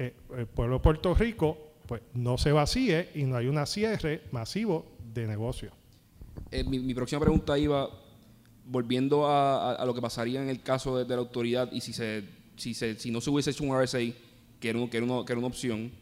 [0.00, 4.22] eh, el pueblo de Puerto Rico pues no se vacíe y no hay un cierre
[4.32, 5.72] masivo de negocio.
[6.50, 7.90] Eh, mi, próxima pregunta iba
[8.64, 12.24] volviendo a, lo que pasaría en el caso de, la autoridad y si se,
[12.56, 13.98] si se si no se hubiese hecho un RSA,
[14.58, 15.92] que era, que era, que era una opción,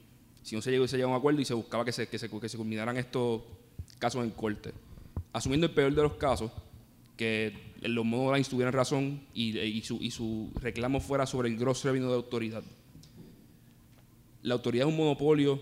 [0.42, 2.48] si no se llegó, a un acuerdo y se buscaba que se, que se, que
[2.48, 3.42] se culminaran estos
[3.98, 4.72] casos en corte.
[5.32, 6.52] Asumiendo el peor de los casos,
[7.16, 11.82] que los monolines tuvieran razón y, y, su, y su reclamo fuera sobre el gross
[11.82, 12.62] revenue de autoridad.
[14.48, 15.60] La autoridad es un monopolio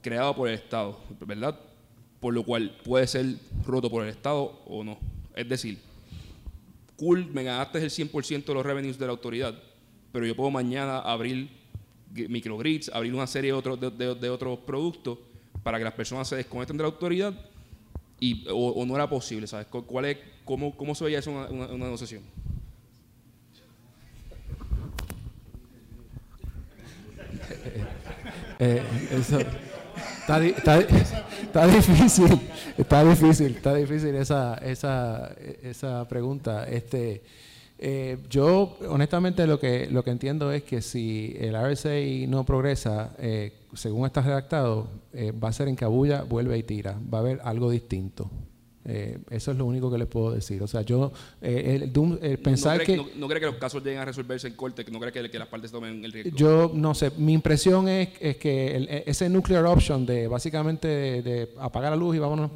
[0.00, 0.96] creado por el Estado,
[1.26, 1.58] ¿verdad?
[2.20, 3.34] Por lo cual puede ser
[3.66, 4.96] roto por el Estado o no.
[5.34, 5.78] Es decir,
[6.96, 9.60] cool, me ganaste el 100% de los revenues de la autoridad,
[10.12, 11.50] pero yo puedo mañana abrir
[12.14, 15.18] microgrids, abrir una serie de otros, de, otros productos
[15.64, 17.34] para que las personas se desconecten de la autoridad
[18.20, 19.66] y, o, no era posible, ¿sabes?
[19.66, 22.22] ¿Cuál es, cómo, ¿Cómo se veía eso en una, negociación?
[28.64, 32.40] Eh, está, difícil,
[32.78, 36.68] está difícil, está difícil esa, esa, esa pregunta.
[36.68, 37.22] Este,
[37.84, 43.10] eh, yo, honestamente, lo que, lo que entiendo es que si el RSA no progresa,
[43.18, 46.96] eh, según está redactado, eh, va a ser en cabulla, vuelve y tira.
[47.12, 48.30] Va a haber algo distinto.
[48.84, 50.62] Eso es lo único que les puedo decir.
[50.62, 51.90] O sea, yo, el,
[52.42, 52.96] pensar no que.
[53.16, 54.84] No, cree que los casos lleguen a resolverse en corte?
[54.90, 56.36] ¿No cree que, que las partes tomen el riesgo?
[56.36, 57.12] Yo no sé.
[57.16, 62.18] Mi impresión es, es que ese nuclear option de básicamente de apagar la luz y
[62.18, 62.50] vámonos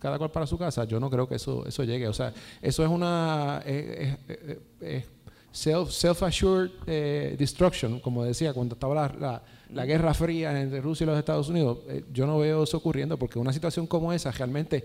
[0.00, 2.08] cada cual para su casa, yo no creo que eso, eso llegue.
[2.08, 3.62] O sea, eso es una
[5.52, 9.42] self, self-assured eh, destruction, como decía, cuando estaba la, la,
[9.72, 11.78] Guerra Fría entre Rusia y los Estados Unidos.
[11.88, 14.84] Eh, yo no veo eso ocurriendo porque una situación como esa realmente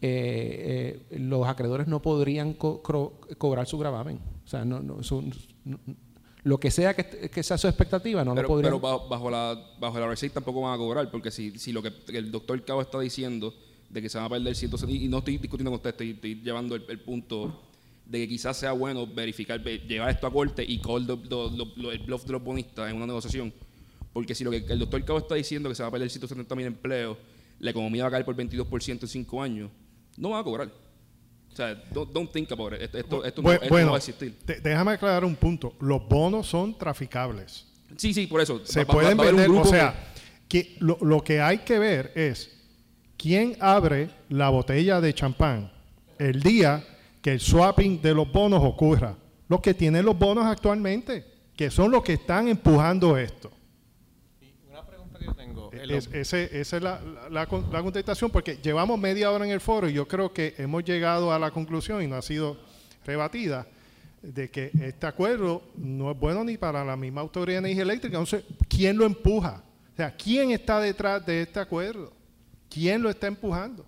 [0.00, 4.20] eh, los acreedores no podrían cobrar su gravamen.
[4.44, 5.00] O sea, no, no,
[6.44, 8.78] lo que sea que, que, sea su expectativa, no lo podrían.
[8.78, 11.90] Pero bajo, la bajo la receta tampoco van a cobrar, porque si, si lo que
[12.08, 13.54] el doctor Cabo está diciendo
[13.88, 16.74] de que se van a perder 160, y no estoy discutiendo con usted, estoy, llevando
[16.74, 17.62] el, punto
[18.04, 22.32] de que quizás sea bueno verificar, llevar esto a corte y call el bluff de
[22.32, 23.52] los bonistas en una negociación.
[24.14, 26.54] Porque si lo que el doctor Cabo está diciendo que se va a perder 170
[26.54, 27.18] mil empleos,
[27.58, 29.70] la economía va a caer por 22% en 5 años,
[30.16, 30.68] no van a cobrar.
[31.52, 32.82] O sea, don't, think about it.
[32.82, 34.36] Esto, esto, no, va a existir.
[34.62, 35.74] déjame aclarar un punto.
[35.80, 37.66] Los bonos son traficables.
[37.96, 38.64] Sí, sí, por eso.
[38.64, 39.50] Se pueden vender.
[39.50, 40.12] O sea,
[40.48, 42.50] que lo, lo que hay que ver es
[43.16, 45.72] ¿quién abre la botella de champán
[46.18, 46.84] el día
[47.20, 49.16] que el swapping de los bonos ocurra?
[49.48, 51.24] Los que tienen los bonos actualmente,
[51.56, 53.50] que son los que están empujando esto.
[55.24, 55.70] Que yo tengo.
[55.72, 60.54] esa es la, contestación, porque llevamos media hora en el foro y yo creo que
[60.58, 62.56] hemos llegado a la conclusión y no ha sido
[63.04, 63.66] rebatida
[64.22, 68.16] de que este acuerdo no es bueno ni para la misma autoridad de energía eléctrica.
[68.16, 69.62] Entonces, ¿quién lo empuja?
[69.92, 72.12] O sea, ¿quién está detrás de este acuerdo?
[72.70, 73.84] ¿Quién lo está empujando?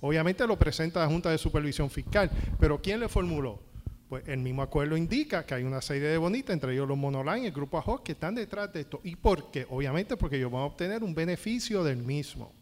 [0.00, 2.30] Obviamente lo presenta la Junta de Supervisión Fiscal,
[2.60, 3.60] pero ¿quién le formuló?
[4.08, 7.46] Pues el mismo acuerdo indica que hay una serie de bonitas, entre ellos los Monoline
[7.46, 9.00] el Grupo AJOC, que están detrás de esto.
[9.04, 9.66] ¿Y por qué?
[9.68, 12.52] Obviamente porque ellos van a obtener un beneficio del mismo.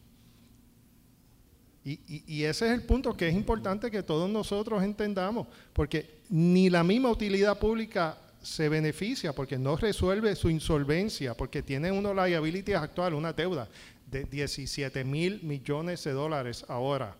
[1.88, 6.82] Y, ese es el punto que es importante que todos nosotros entendamos, porque ni la
[6.82, 13.14] misma utilidad pública se beneficia porque no resuelve su insolvencia, porque tiene unos liabilities actual,
[13.14, 13.68] una deuda
[14.10, 17.14] de 17 mil millones de dólares ahora.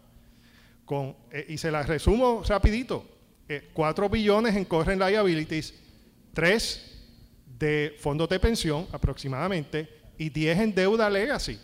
[1.30, 3.15] Eh, y se las resumo rapidito.
[3.74, 5.72] 4 billones en current liabilities,
[6.34, 6.80] 3
[7.58, 9.88] de fondos de pensión aproximadamente
[10.18, 11.58] y 10 en deuda legacy.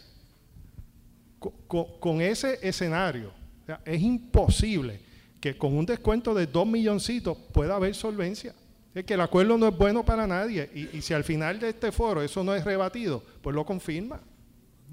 [1.38, 3.32] Co- co- Con, ese escenario,
[3.84, 5.00] es imposible
[5.40, 8.54] que con un descuento de 2 milloncitos pueda haber solvencia.
[8.94, 11.70] Es que el acuerdo no es bueno para nadie y, y si al final de
[11.70, 14.20] este foro eso no es rebatido, pues lo confirma.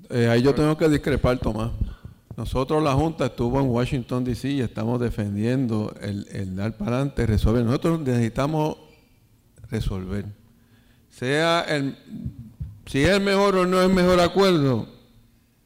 [0.10, 1.72] Eh, ahí yo tengo que discrepar, Tomás.
[2.40, 4.48] Nosotros, la Junta estuvo en Washington, D.C.
[4.52, 7.66] y estamos defendiendo el, dar para adelante, resolver.
[7.66, 8.78] Nosotros necesitamos
[9.70, 10.24] resolver.
[11.10, 11.98] Sea el,
[12.86, 14.88] si es el mejor o no es el mejor acuerdo,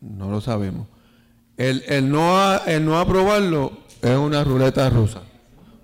[0.01, 0.87] no lo sabemos.
[1.57, 5.21] El no aprobarlo es una ruleta rusa.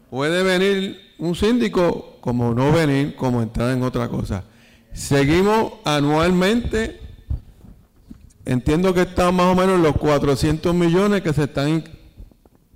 [0.09, 4.43] Puede venir un síndico como no venir, como entrar en otra cosa.
[4.91, 6.99] Seguimos anualmente
[8.49, 11.83] Entiendo que están más o menos en los 400 millones que se están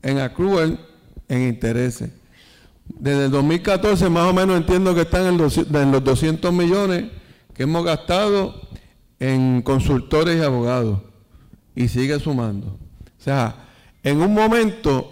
[0.04, 0.80] en accrual
[1.28, 2.12] en intereses.
[2.86, 7.06] Desde el 2014 más o menos entiendo que están en los, en los 200 millones
[7.56, 8.54] que hemos gastado
[9.20, 11.02] en consultores y abogados.
[11.74, 12.68] Y sigue sumando.
[12.68, 13.56] O sea,
[14.04, 15.12] en un momento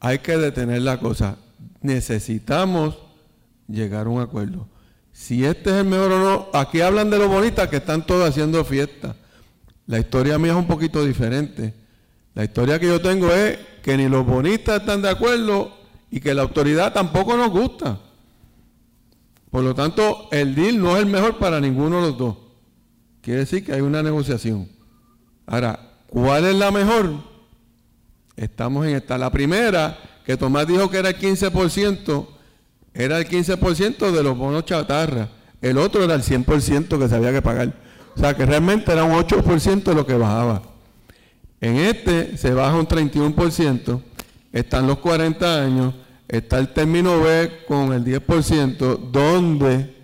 [0.00, 1.36] hay que detener la cosa.
[1.82, 2.96] Necesitamos
[3.68, 4.66] llegar a un acuerdo.
[5.12, 8.26] Si este es el mejor o no, aquí hablan de lo bonita que están todos
[8.26, 9.14] haciendo fiesta.
[9.90, 11.74] La historia mía es un poquito diferente.
[12.36, 15.76] La historia que yo tengo es que ni los bonistas están de acuerdo
[16.12, 17.98] y que la autoridad tampoco nos gusta.
[19.50, 22.36] Por lo tanto, el deal no es el mejor para ninguno de los dos.
[23.20, 24.68] Quiere decir que hay una negociación.
[25.44, 27.12] Ahora, ¿cuál es la mejor?
[28.36, 29.18] Estamos en esta.
[29.18, 32.28] La primera, que Tomás dijo que era el 15%,
[32.94, 35.30] era el 15% de los bonos chatarra.
[35.60, 37.89] El otro era el 100% que se había que pagar.
[38.16, 40.62] O sea, que realmente era un 8% de lo que bajaba.
[41.60, 44.00] En este se baja un 31%,
[44.52, 45.94] están los 40 años,
[46.26, 49.94] está el término B con el 10%, donde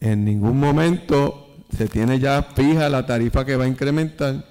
[0.00, 4.44] en ningún momento se tiene ya fija la tarifa que va a incrementar.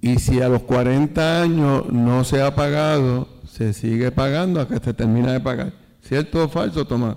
[0.00, 4.84] Y si a los 40 años no se ha pagado, se sigue pagando hasta que
[4.84, 5.72] se termina de pagar.
[6.02, 7.16] ¿Cierto o falso, Tomás?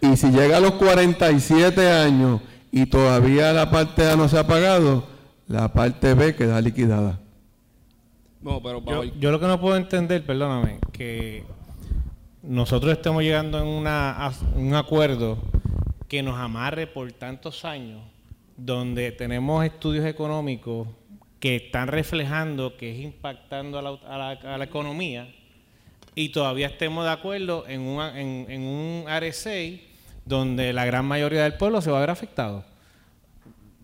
[0.00, 2.40] Y si llega a los 47 años
[2.70, 5.06] y todavía la parte A no se ha pagado,
[5.48, 7.18] la parte B queda liquidada.
[8.42, 8.82] No, pero
[9.18, 11.44] Yo, lo que no puedo entender, perdóname, que
[12.42, 15.38] nosotros estemos llegando en una, a un acuerdo
[16.08, 18.00] que nos amarre por tantos años,
[18.56, 20.86] donde tenemos estudios económicos
[21.40, 25.28] que están reflejando que es impactando a la, a la- a la economía
[26.14, 29.50] y todavía estemos de acuerdo en, una- en, en un RSA
[30.26, 32.64] donde la gran mayoría del pueblo se va a ver afectado.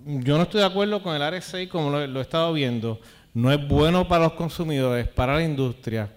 [0.05, 3.01] Yo no estoy de acuerdo con el RSA como lo, he estado viendo.
[3.35, 6.11] No es bueno para los consumidores, para la industria.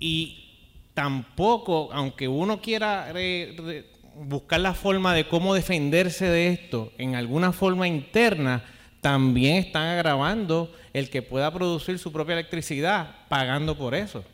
[0.00, 0.58] Y
[0.92, 3.86] tampoco, aunque uno quiera re-
[4.16, 8.64] buscar la forma de cómo defenderse de esto en alguna forma interna,
[9.00, 14.24] también están agravando el que pueda producir su propia electricidad pagando por eso.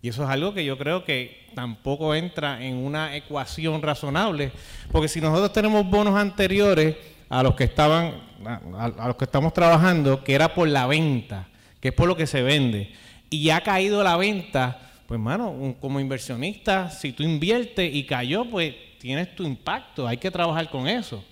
[0.00, 4.52] Y eso es algo que yo creo que tampoco entra en una ecuación razonable,
[4.92, 6.96] porque si nosotros tenemos bonos anteriores
[7.28, 11.48] a los que estaban, a, los que estamos trabajando, que era por la venta,
[11.80, 12.92] que es por lo que se vende,
[13.28, 18.74] y ha caído la venta, pues mano, como inversionista, si tú inviertes y cayó, pues
[19.00, 21.24] tienes tu impacto, hay que trabajar con eso.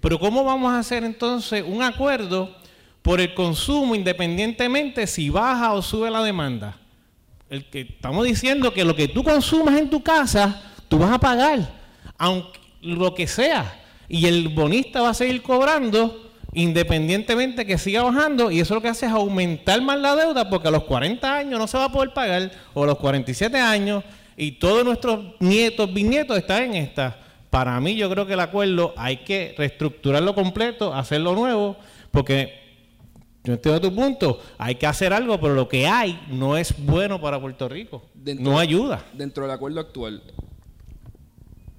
[0.00, 2.52] Pero ¿cómo vamos a hacer entonces un acuerdo
[3.00, 6.76] por el consumo independientemente si baja o sube la demanda?
[7.52, 11.18] El que estamos diciendo que lo que tú consumas en tu casa, tú vas a
[11.18, 11.58] pagar,
[12.16, 13.78] aunque lo que sea.
[14.08, 18.88] Y el bonista va a seguir cobrando independientemente que siga bajando y eso lo que
[18.88, 21.92] hace es aumentar más la deuda porque a los 40 años no se va a
[21.92, 24.02] poder pagar o a los 47 años
[24.34, 27.18] y todos nuestros nietos, bisnietos están en esta.
[27.50, 31.76] Para mí yo creo que el acuerdo hay que reestructurarlo completo, hacerlo nuevo,
[32.12, 32.61] porque
[33.44, 37.20] yo entiendo tu punto, hay que hacer algo, pero lo que hay no es bueno
[37.20, 39.04] para Puerto Rico, Dentro- no ayuda.
[39.14, 40.22] dentro del acuerdo actual,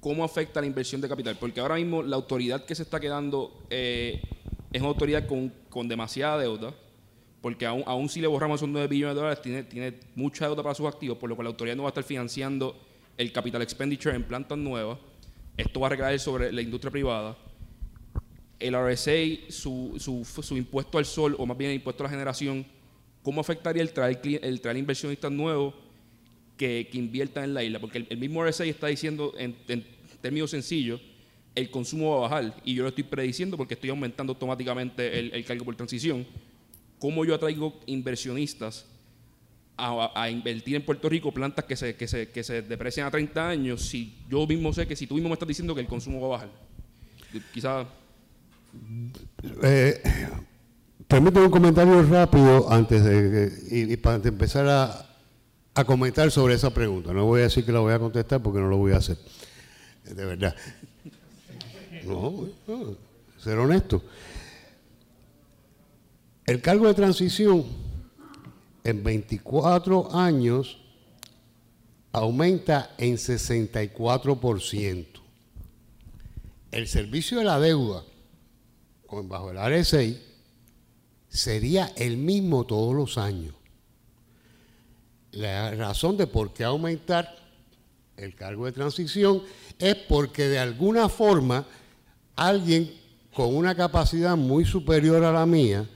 [0.00, 1.36] ¿cómo afecta la inversión de capital?
[1.38, 4.20] Porque ahora mismo la autoridad que se está quedando eh,
[4.72, 6.74] es una autoridad con, con demasiada deuda,
[7.40, 10.62] porque aún, aún si le borramos esos 9 billones de dólares, tiene, tiene mucha deuda
[10.62, 12.76] para sus activos, por lo cual la autoridad no va a estar financiando
[13.16, 14.98] el capital expenditure en plantas nuevas.
[15.56, 17.36] Esto va a recaer sobre la industria privada.
[18.60, 19.12] El RSA,
[19.50, 22.64] su, su, su impuesto al sol, o más bien el impuesto a la generación,
[23.22, 25.74] ¿cómo afectaría el traer, el traer inversionistas nuevos
[26.56, 27.78] que, que inviertan en la isla?
[27.80, 29.84] Porque el, mismo RSA está diciendo en, en
[30.20, 31.00] términos sencillos,
[31.54, 35.32] el consumo va a bajar y yo lo estoy prediciendo porque estoy aumentando automáticamente el,
[35.34, 36.26] el cargo por transición.
[36.98, 38.86] ¿Cómo yo atraigo inversionistas
[39.76, 43.06] a, a- a invertir en Puerto Rico plantas que se, que, se, que se deprecian
[43.06, 45.80] a 30 años si yo mismo sé que si tú mismo me estás diciendo que
[45.82, 46.50] el consumo va a bajar?
[47.52, 47.86] Quizás...
[49.62, 50.02] Eh,
[51.06, 57.12] permíteme un comentario rápido antes de, y, para empezar a, comentar sobre esa pregunta.
[57.12, 59.18] No voy a decir que la voy a contestar porque no lo voy a hacer.
[60.04, 60.54] De verdad.
[62.04, 62.46] No,
[63.38, 64.02] ser honesto.
[66.46, 67.64] El cargo de transición
[68.84, 70.78] en 24 años
[72.12, 75.06] aumenta en 64%.
[76.70, 78.04] El servicio de la deuda
[79.22, 80.20] bajo el RSI
[81.28, 83.54] sería el mismo todos los años.
[85.32, 87.36] La razón de por qué aumentar
[88.16, 89.42] el cargo de transición
[89.78, 91.66] es porque de alguna forma
[92.36, 92.92] alguien
[93.32, 95.88] con una capacidad muy superior a la mía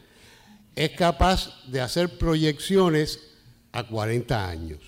[0.75, 3.21] es capaz de hacer proyecciones
[3.73, 4.81] a 40 años.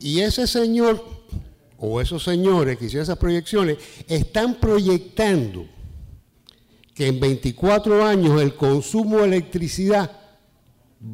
[0.00, 1.23] Y ese señor
[1.86, 3.76] o esos señores que hicieron esas proyecciones
[4.08, 5.66] están proyectando
[6.94, 10.10] que en 24 años el consumo de electricidad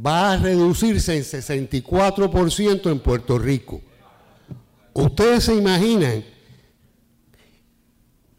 [0.06, 3.80] va a reducirse en 64% en Puerto Rico.
[4.92, 6.24] ¿Ustedes se imaginan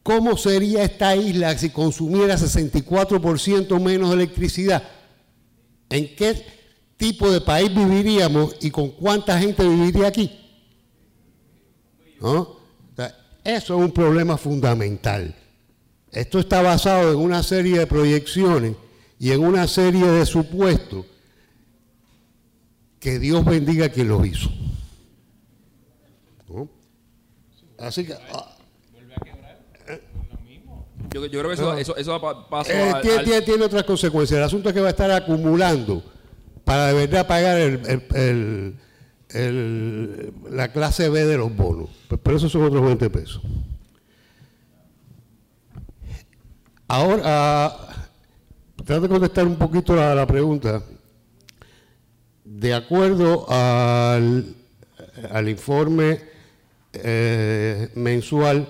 [0.01, 4.83] cómo sería esta isla si consumiera 64% menos electricidad?
[5.89, 6.45] ¿En qué
[6.95, 10.40] tipo de país viviríamos y con cuánta gente viviría aquí?
[12.21, 12.39] ¿No?
[12.41, 12.59] O
[12.95, 15.35] sea, eso es un problema fundamental.
[16.11, 18.75] Esto está basado en una serie de proyecciones
[19.17, 21.05] y en una serie de supuestos
[22.99, 24.49] que Dios bendiga a quien los hizo.
[26.49, 26.69] ¿No?
[27.79, 28.55] Así que ah,
[31.13, 33.63] Yo, yo creo que eso, eso, eso da pa- paso eh, tiene, al- tiene- tiene
[33.65, 34.37] otras consecuencias.
[34.37, 36.01] El asunto es que va a estar acumulando
[36.63, 38.75] para de verdad pagar el- el- el-
[39.33, 41.89] la clase B de los bonos.
[42.07, 43.41] Pues, Pero esos son otros 20 pesos.
[46.87, 47.87] Ahora, ah,
[48.83, 50.83] trato de contestar un poquito la, la pregunta.
[52.43, 54.55] De acuerdo al,
[55.31, 56.19] al informe
[56.93, 58.67] eh, mensual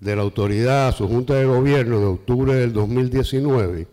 [0.00, 3.86] de la autoridad, su Junta de Gobierno de octubre del 2019,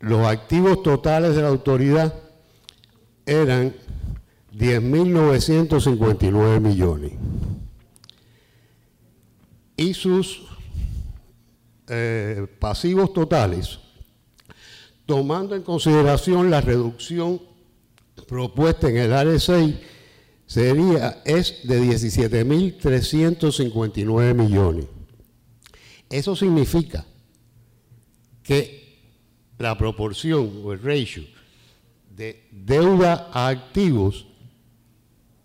[0.00, 2.14] los activos totales de la autoridad
[3.26, 3.74] eran
[4.56, 7.12] 10.959 millones.
[9.76, 10.42] Y sus
[11.88, 13.80] eh, pasivos totales,
[15.06, 17.40] tomando en consideración la reducción
[18.28, 19.74] propuesta en el área 6,
[20.46, 24.86] sería, es de 17.359 millones.
[26.08, 27.04] Eso significa
[28.44, 28.84] que
[29.58, 31.24] la proporción o el ratio
[32.14, 34.28] de deuda a activos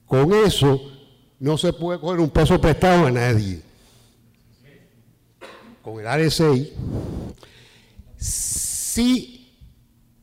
[0.05, 0.81] Con eso
[1.39, 3.61] no se puede coger un peso prestado a nadie.
[5.81, 6.71] Con el área 6
[8.17, 9.55] si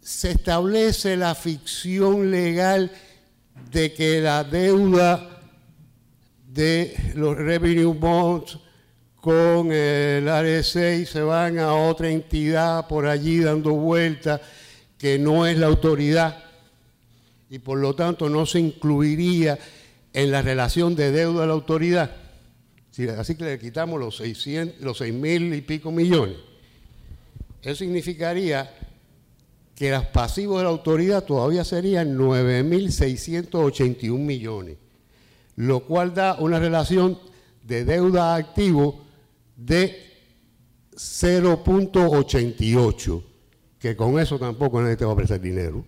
[0.02, 2.92] se establece la ficción legal
[3.72, 5.40] de que la deuda
[6.46, 8.58] de los revenue bonds
[9.20, 14.40] con el área 6 se van a otra entidad por allí dando vueltas
[14.96, 16.44] que no es la autoridad
[17.50, 19.58] y por lo tanto no se incluiría
[20.12, 22.10] en la relación de deuda a la autoridad.
[23.18, 26.36] Así que le quitamos los 600, los 6 mil y pico millones.
[27.62, 28.70] Eso significaría
[29.74, 34.76] que los pasivos de la autoridad todavía serían 9.681 millones,
[35.56, 37.18] lo cual da una relación
[37.62, 39.09] de deuda a activo
[39.60, 40.10] de
[40.92, 43.22] 0.88,
[43.78, 45.84] que con eso tampoco nadie te va a prestar dinero.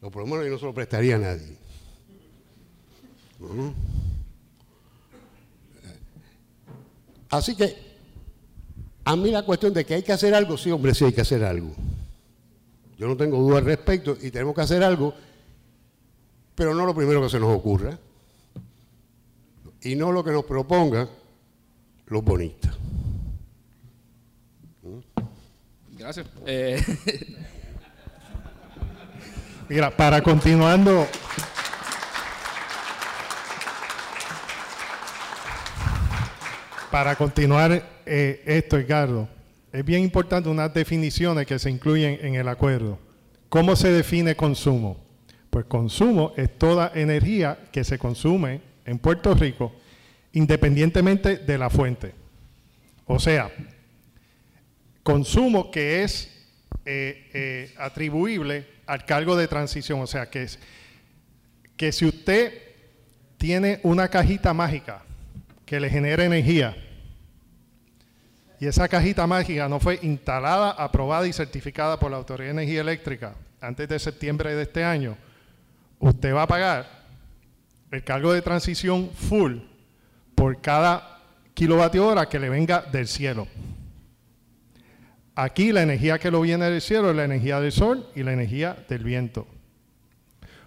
[0.00, 1.56] O por lo menos yo no se lo prestaría a nadie.
[7.30, 7.74] Así que
[9.04, 11.20] a mí la cuestión de que hay que hacer algo, sí, hombre, sí hay que
[11.20, 11.72] hacer algo.
[12.98, 15.14] Yo no tengo duda al respecto y tenemos que hacer algo,
[16.54, 17.98] pero no lo primero que se nos ocurra
[19.82, 21.08] y no lo que nos propongan
[22.06, 22.76] los bonistas.
[25.98, 26.26] Gracias.
[26.46, 26.82] Eh,
[29.68, 31.08] Mira, para continuando,
[36.92, 39.28] para continuar eh, esto, Edgardo,
[39.72, 43.00] es bien importante unas definiciones que se incluyen en el acuerdo.
[43.48, 45.04] ¿Cómo se define consumo?
[45.50, 49.72] Pues consumo es toda energía que se consume en Puerto Rico
[50.36, 52.12] independientemente de la fuente.
[53.06, 53.50] O sea,
[55.02, 56.30] consumo que es
[56.84, 60.02] eh, eh, atribuible al cargo de transición.
[60.02, 60.58] O sea, que, es,
[61.78, 62.52] que si usted
[63.38, 65.02] tiene una cajita mágica
[65.64, 66.76] que le genera energía,
[68.60, 72.82] y esa cajita mágica no fue instalada, aprobada y certificada por la Autoridad de Energía
[72.82, 75.16] Eléctrica antes de septiembre de este año,
[75.98, 77.06] usted va a pagar
[77.90, 79.60] el cargo de transición full
[80.36, 81.18] por cada
[81.54, 83.48] kilovatio hora que le venga del cielo.
[85.34, 88.32] Aquí la energía que lo viene del cielo es la energía del sol y la
[88.32, 89.48] energía del viento.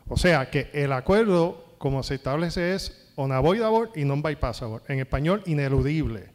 [0.08, 4.82] O sea que el acuerdo, como se establece, es unavoidable y non bypassable.
[4.88, 6.32] En español, ineludible.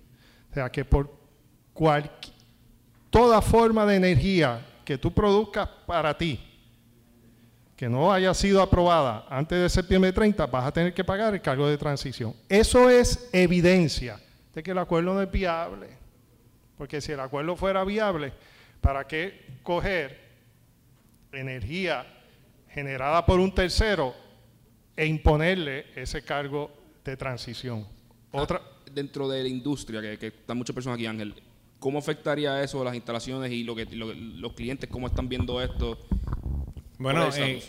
[0.50, 1.10] O sea que por
[3.10, 6.38] toda forma de energía que tú produzcas para ti,
[7.76, 11.40] que no haya sido aprobada antes de septiembre 30, vas a tener que pagar el
[11.40, 12.34] cargo de transición.
[12.48, 14.20] Eso es evidencia
[14.54, 15.88] de que el acuerdo no es viable.
[16.78, 18.32] Porque si el acuerdo fuera viable,
[18.80, 20.20] ¿para qué coger
[21.32, 22.06] energía
[22.68, 24.14] generada por un tercero
[24.96, 26.70] e imponerle ese cargo
[27.04, 27.86] de transición?
[28.30, 28.60] Otra,
[28.92, 31.34] dentro de la industria, que, que están muchas personas aquí, Ángel,
[31.78, 35.98] ¿cómo afectaría eso a las instalaciones y lo que los clientes, cómo están viendo esto?
[36.98, 37.60] Bueno, eh,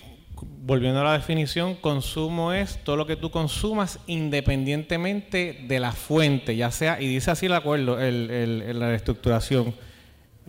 [0.62, 6.56] volviendo a la definición, consumo es todo lo que tú consumas independientemente de la fuente,
[6.56, 9.74] ya sea, y dice así el acuerdo, el, la estructuración,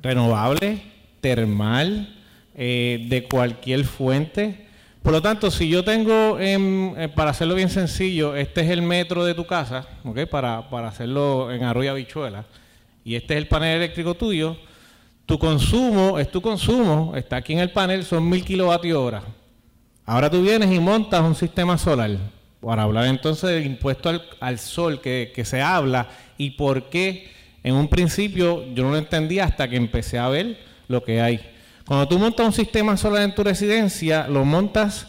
[0.02, 0.82] renovable,
[1.22, 2.22] termal,
[2.54, 4.66] eh, de cualquier fuente.
[5.02, 9.24] Por lo tanto, si yo tengo, eh, para hacerlo bien sencillo, este es el metro
[9.24, 10.26] de tu casa, ¿okay?
[10.26, 12.44] para, para hacerlo en arroyo habichuela,
[13.04, 14.58] y este es el panel eléctrico tuyo,
[15.26, 19.22] tu consumo es tu consumo, está aquí en el panel, son mil kilovatios hora.
[20.04, 22.16] Ahora tú vienes y montas un sistema solar.
[22.60, 24.08] Para hablar entonces del impuesto
[24.40, 26.08] al, sol que, que, se habla
[26.38, 27.30] y por qué
[27.62, 30.58] en un principio yo no lo entendía hasta que empecé a ver
[30.88, 31.40] lo que hay.
[31.86, 35.06] Cuando tú montas un sistema solar en tu residencia, lo montas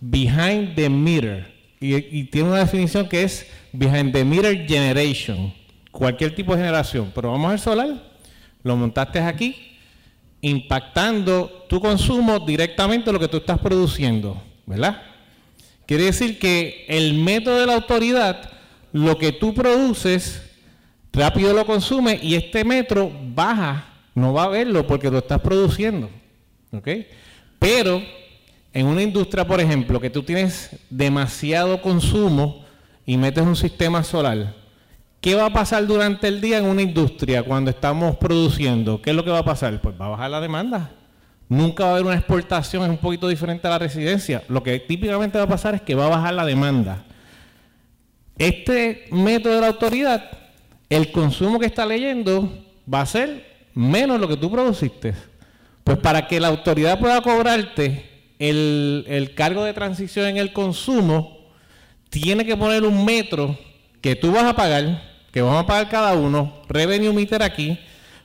[0.00, 1.52] behind the meter.
[1.80, 5.52] Y, y tiene una definición que es behind the meter generation.
[5.90, 7.10] Cualquier tipo de generación.
[7.14, 8.07] Pero vamos al solar
[8.68, 9.56] lo montaste aquí,
[10.42, 15.02] impactando tu consumo directamente lo que tú estás produciendo, ¿verdad?
[15.86, 18.50] Quiere decir que el método de la autoridad,
[18.92, 20.42] lo que tú produces,
[21.12, 26.10] rápido lo consume y este metro baja, no va a verlo porque lo estás produciendo,
[26.72, 26.88] ¿ok?
[27.58, 28.02] Pero
[28.74, 32.64] en una industria, por ejemplo, que tú tienes demasiado consumo
[33.06, 34.54] y metes un sistema solar,
[35.20, 39.02] ¿Qué va a pasar durante el día en una industria cuando estamos produciendo?
[39.02, 39.80] ¿Qué es lo que va a pasar?
[39.80, 40.92] Pues va a bajar la demanda.
[41.48, 44.44] Nunca va a haber una exportación, es un poquito diferente a la residencia.
[44.48, 47.04] Lo que típicamente va a pasar es que va a bajar la demanda.
[48.36, 50.30] Este método de la autoridad,
[50.88, 55.14] el consumo que está leyendo va a ser menos lo que tú produciste.
[55.82, 58.08] Pues para que la autoridad pueda cobrarte
[58.38, 61.50] el, el cargo de transición en el consumo,
[62.08, 63.58] tiene que poner un metro
[64.00, 67.78] que tú vas a pagar que vamos a pagar cada uno, revenue meter aquí,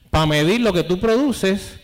[0.10, 1.80] para medir lo que tú produces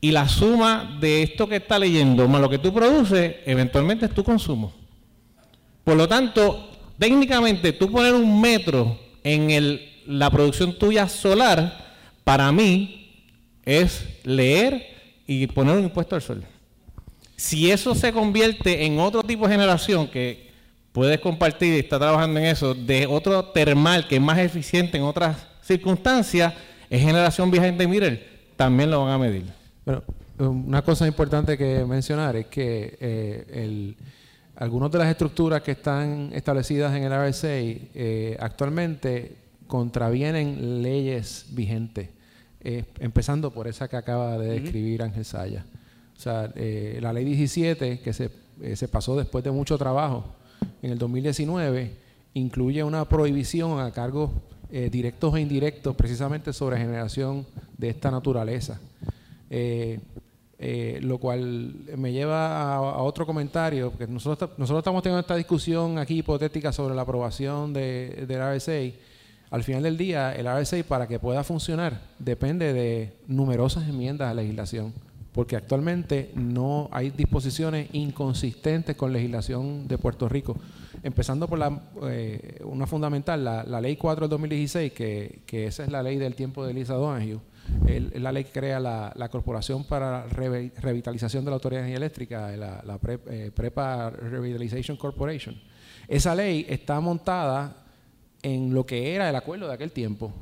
[0.00, 4.14] y la suma de esto que está leyendo más lo que tú produces, eventualmente es
[4.14, 4.72] tu consumo.
[5.84, 11.86] Por lo tanto, técnicamente tú poner un metro en el, la producción tuya solar,
[12.24, 13.24] para mí
[13.64, 14.86] es leer
[15.26, 16.44] y poner un impuesto al sol.
[17.36, 20.47] Si eso se convierte en otro tipo de generación que
[20.98, 25.04] puedes compartir y está trabajando en eso, de otro termal que es más eficiente en
[25.04, 26.52] otras circunstancias,
[26.90, 28.18] es generación the mirror,
[28.56, 29.44] también lo van a medir.
[29.84, 30.02] Bueno,
[30.38, 33.94] una cosa importante que mencionar es que eh,
[34.56, 39.36] algunas de las estructuras que están establecidas en el RSA eh, actualmente
[39.68, 42.08] contravienen leyes vigentes,
[42.60, 45.64] eh, empezando por esa que acaba de describir Ángel Saya.
[46.16, 46.52] O sea,
[47.00, 48.32] la ley 17, que se,
[48.74, 50.34] se pasó después de mucho trabajo,
[50.82, 51.90] en el 2019
[52.34, 54.30] incluye una prohibición a cargos
[54.70, 58.80] eh, directos e indirectos precisamente sobre generación de esta naturaleza.
[59.50, 59.98] Eh,
[60.60, 65.98] eh, lo cual me lleva a, otro comentario, porque nosotros, nosotros estamos teniendo esta discusión
[65.98, 68.98] aquí hipotética sobre la aprobación de, del RSA.
[69.50, 74.34] Al final del día, el RSA para que pueda funcionar depende de numerosas enmiendas a
[74.34, 74.92] la legislación
[75.38, 80.56] porque actualmente no hay disposiciones inconsistentes con legislación de Puerto Rico.
[81.04, 81.80] empezando por la,
[82.10, 86.34] eh, una fundamental, la, Ley 4 del 2016, que, que esa es la ley del
[86.34, 87.38] tiempo de Lisa Donahue,
[87.86, 91.98] es la ley que crea la, Corporación para Revi- Revitalización de la Autoridad de Energía
[92.04, 95.54] Eléctrica, la, la Pre- eh, Prepa Revitalization Corporation.
[96.08, 97.84] Esa ley está montada
[98.42, 100.32] en lo que era el acuerdo de aquel tiempo.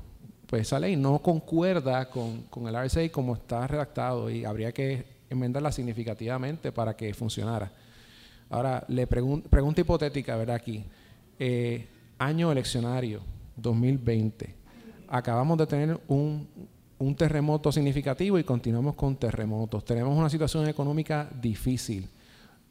[0.46, 5.04] Pues esa ley no concuerda con, con el RSA como está redactado y habría que
[5.28, 7.72] enmendarla significativamente para que funcionara.
[8.48, 10.56] Ahora, le pregun- pregunta hipotética, ¿verdad?
[10.56, 10.84] Aquí.
[11.38, 11.86] Eh,
[12.18, 13.20] año eleccionario,
[13.56, 14.54] 2020.
[15.08, 16.46] Acabamos de tener un,
[16.98, 19.84] un terremoto significativo y continuamos con terremotos.
[19.84, 22.08] Tenemos una situación económica difícil.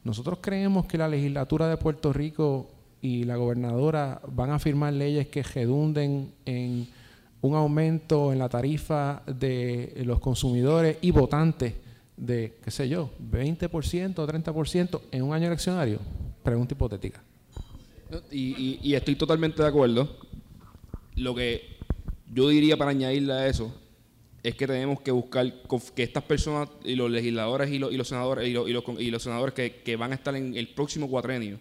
[0.03, 2.69] Nosotros creemos que la legislatura de Puerto Rico
[3.01, 6.87] y la gobernadora van a firmar leyes que redunden en
[7.45, 11.73] un aumento en la tarifa de los consumidores y votantes
[12.17, 15.99] de, qué sé yo, 20% o 30% en un año eleccionario.
[16.43, 17.21] Pregunta hipotética.
[18.31, 20.07] Y, y- estoy totalmente de acuerdo.
[21.15, 21.77] Lo que
[22.33, 23.73] yo diría para añadirle a eso
[24.43, 25.51] es que tenemos que buscar
[25.95, 28.69] que estas personas y los legisladores y los, y los senadores y los,
[28.99, 31.57] y los senadores que, van a estar en el próximo cuatrenio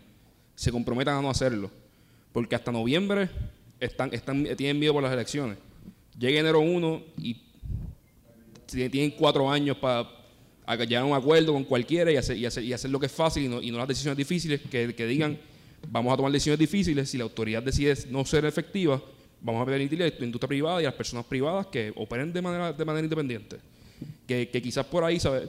[0.55, 1.71] se comprometan a no hacerlo.
[2.33, 3.31] Porque hasta noviembre
[3.81, 4.11] están,
[4.57, 5.57] tienen miedo por las elecciones.
[6.19, 7.37] Llega enero 1 y
[8.67, 10.09] tienen cuatro años para
[10.87, 13.13] llegar a un acuerdo con cualquiera y hacer, y hacer, y hacer lo que es
[13.13, 15.39] fácil y no, las decisiones difíciles, que, digan,
[15.89, 19.03] vamos a tomar decisiones difíciles, si la autoridad decide no ser efectiva,
[19.41, 22.43] vamos a permitir a la industria privada y a las personas privadas que operen de
[22.43, 23.57] manera, de manera independiente.
[24.27, 25.49] Que, que quizás por ahí, ¿sabes?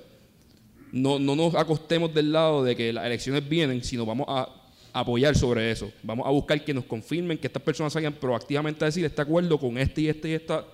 [0.91, 4.64] No, no nos acostemos del lado de que las elecciones vienen, sino vamos a
[4.99, 5.91] apoyar sobre eso.
[6.01, 9.59] Vamos a buscar que nos confirmen que estas personas salgan proactivamente a decir este acuerdo
[9.59, 10.65] con este y este y esta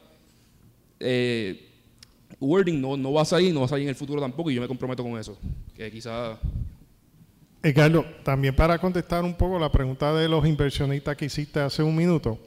[1.00, 1.70] eh,
[2.40, 4.54] wording no, no va a salir, no va a salir en el futuro tampoco y
[4.54, 5.36] yo me comprometo con eso.
[5.76, 6.38] Que quizás...
[7.64, 11.96] Edgardo, también para contestar un poco la pregunta de los inversionistas que hiciste hace un
[11.96, 12.38] minuto,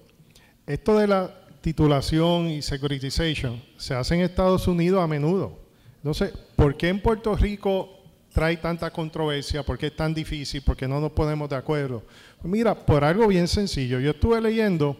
[0.66, 5.58] esto de la titulación y securitization se hace en Estados Unidos a menudo.
[5.96, 8.03] Entonces, ¿por qué en Puerto Rico
[8.34, 9.62] trae tanta controversia?
[9.62, 10.60] ¿Por qué es tan difícil?
[10.60, 12.02] ¿Por qué no nos ponemos de acuerdo?
[12.42, 14.00] Pues mira, por algo bien sencillo.
[14.00, 14.98] Yo estuve leyendo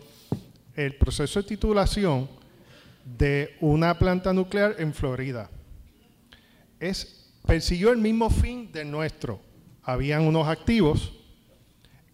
[0.77, 2.31] el proceso de titulación
[3.05, 5.51] de una planta nuclear en Florida.
[6.79, 9.41] Es, persiguió el mismo fin del nuestro.
[9.83, 11.13] Habían unos activos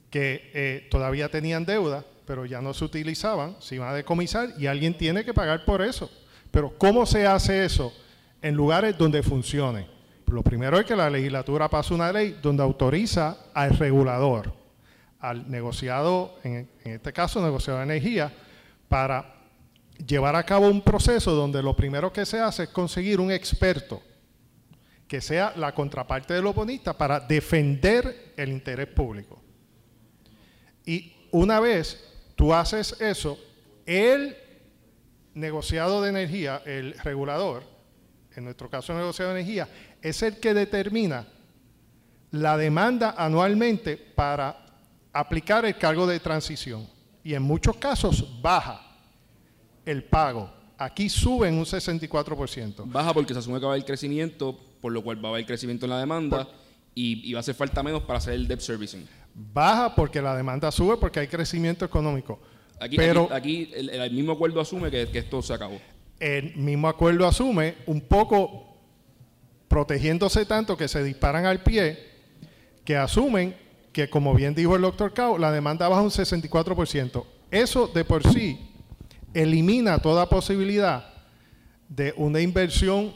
[0.09, 4.67] que eh, todavía tenían deuda, pero ya no se utilizaban, se iban a decomisar y
[4.67, 6.11] alguien tiene que pagar por eso.
[6.51, 7.93] Pero ¿cómo se hace eso
[8.41, 10.00] en lugares donde funcione?
[10.31, 14.53] Lo primero es que la legislatura pasa una ley donde autoriza al regulador,
[15.19, 18.33] al negociado, en, este caso negociado de energía,
[18.89, 19.35] para
[20.07, 24.03] llevar a cabo un proceso donde lo primero que se hace es conseguir un experto
[25.09, 29.43] que sea la contraparte del oponista para defender el interés público.
[30.87, 33.37] Y una vez tú haces eso,
[33.85, 34.37] el
[35.35, 37.65] negociado de energía, el regulador,
[38.37, 39.69] en nuestro caso el negociado de energía,
[40.03, 41.27] es el que determina
[42.31, 44.65] la demanda anualmente para
[45.13, 46.87] aplicar el cargo de transición.
[47.25, 48.81] Y en muchos casos baja
[49.85, 50.51] el pago.
[50.79, 52.85] Aquí suben un 64%.
[52.87, 55.45] Baja porque se asume que va a haber crecimiento, por lo cual va a haber
[55.47, 56.49] crecimiento en la demanda
[56.95, 59.07] y, y va a hacer falta menos para hacer el debt servicing.
[59.35, 62.41] Baja porque la demanda sube porque hay crecimiento económico.
[62.81, 63.35] Aquí, Pero aquí,
[63.69, 65.79] aquí el, el mismo acuerdo asume que, que esto se acabó.
[66.19, 68.70] el mismo acuerdo asume un poco
[69.71, 71.97] protegiéndose tanto que se disparan al pie,
[72.85, 73.55] que asumen
[73.93, 77.25] que, como bien dijo el doctor Cao, la demanda baja un 64%.
[77.53, 78.73] Eso de por sí
[79.33, 81.15] elimina toda posibilidad
[81.89, 83.15] de una inversión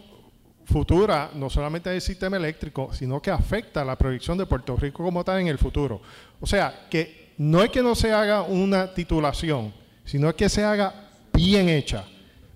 [0.64, 5.02] futura, no solamente en el sistema eléctrico, sino que afecta la proyección de Puerto Rico
[5.02, 6.02] como tal en el futuro.
[6.40, 9.74] O sea, que no es que no se haga una titulación,
[10.04, 12.04] sino que se haga bien hecha,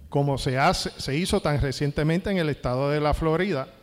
[0.08, 3.74] como se, hace, se hizo tan recientemente en el estado de la Florida,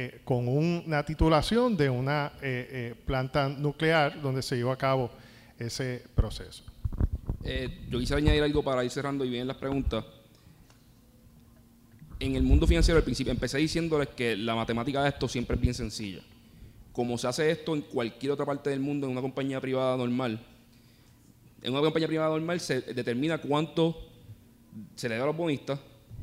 [0.00, 5.10] eh, con una titulación de una eh, eh, planta nuclear donde se llevó a cabo
[5.58, 6.62] ese proceso.
[7.90, 10.04] Yo quisiera añadir algo para ir cerrando y bien las preguntas.
[12.20, 15.60] En el mundo financiero, al principio, empecé diciéndoles que la matemática de esto siempre es
[15.60, 16.20] bien sencilla.
[16.92, 20.38] Como se hace esto en cualquier otra parte del mundo, en una compañía privada normal,
[21.60, 23.98] en una compañía privada normal se determina cuánto
[24.94, 25.80] se le da a los bonistas.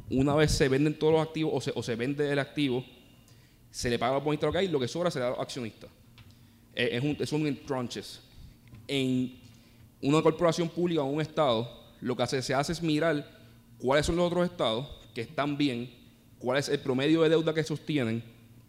[0.10, 2.86] Una vez se venden todos los activos o se vende el activo,
[3.76, 5.30] se le paga a los bonistas lo que hay, lo que sobra se da a
[5.32, 5.90] los accionistas.
[6.74, 8.22] Eh, es un, en tranches.
[8.88, 9.38] En
[10.02, 11.70] una corporación pública o un estado,
[12.00, 13.30] lo que hace, se hace es mirar
[13.78, 15.94] cuáles son los otros estados que están bien,
[16.40, 18.24] cuál es el promedio de deuda que sostienen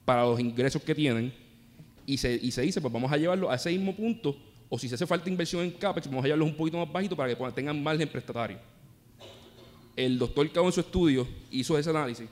[0.05, 1.33] para los ingresos que tienen,
[2.05, 4.37] y se, y se dice, pues vamos a llevarlo a ese mismo punto
[4.69, 7.17] o si se hace falta inversión en CAPEX, vamos a llevarlos un poquito más bajito
[7.17, 8.59] para que tengan margen prestatario.
[9.95, 12.29] El doctor Cabo en su estudio hizo ese análisis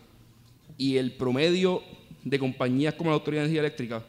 [0.76, 1.80] y el promedio
[2.24, 4.02] de compañías como la Autoridad de Energía Eléctrica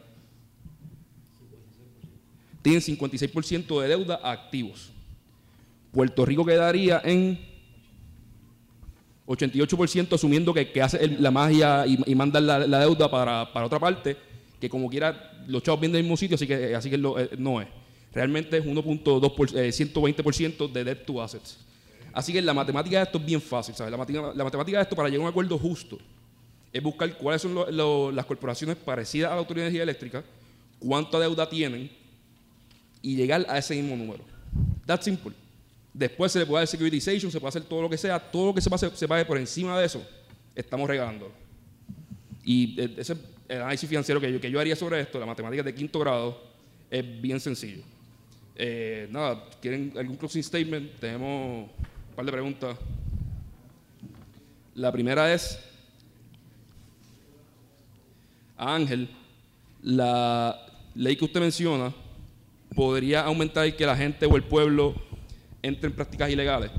[2.62, 4.90] tienen 56% de deuda a activos.
[5.92, 7.38] Puerto Rico quedaría en
[9.26, 13.78] 88% asumiendo que, que hace la magia y, manda la, la deuda para, para otra
[13.78, 14.16] parte,
[14.60, 17.30] que como quiera los chavos vienen del mismo sitio, así que, así que lo- eh,
[17.38, 17.68] no es.
[18.12, 21.58] Realmente es 1.2%, por- eh, 120% de debt to assets.
[22.12, 23.92] Así que la matemática de esto es bien fácil, ¿sabes?
[23.92, 25.98] La, la matemática de esto para llegar a un acuerdo justo
[26.72, 30.22] es buscar cuáles son lo- lo- las corporaciones parecidas a la Autoridad de Energía Eléctrica,
[30.78, 31.90] cuánta deuda tienen
[33.02, 34.24] y llegar a ese mismo número.
[34.84, 35.32] That's simple.
[35.94, 38.54] Después se le puede dar securitization, se puede hacer todo lo que sea, todo lo
[38.54, 40.06] que se pase, se pague por encima de eso,
[40.54, 41.32] estamos regalando.
[42.44, 45.26] Y eh, ese es el análisis financiero que yo, que yo haría sobre esto, la
[45.26, 46.42] matemática de quinto grado,
[46.90, 47.82] es bien sencillo.
[48.54, 50.92] Eh, nada, ¿quieren algún closing statement?
[51.00, 51.68] Tenemos
[52.10, 52.76] un par de preguntas.
[54.74, 55.58] La primera es,
[58.56, 59.08] a Ángel,
[59.82, 60.58] la
[60.94, 61.92] ley que usted menciona
[62.74, 64.94] podría aumentar que la gente o el pueblo
[65.62, 66.70] entre en prácticas ilegales,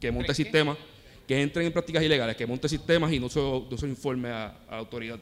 [0.00, 0.76] que monte sistemas,
[1.26, 4.46] que entren en prácticas ilegales, que monte sistemas y no se, no se informe a,
[4.68, 5.18] a la autoridad.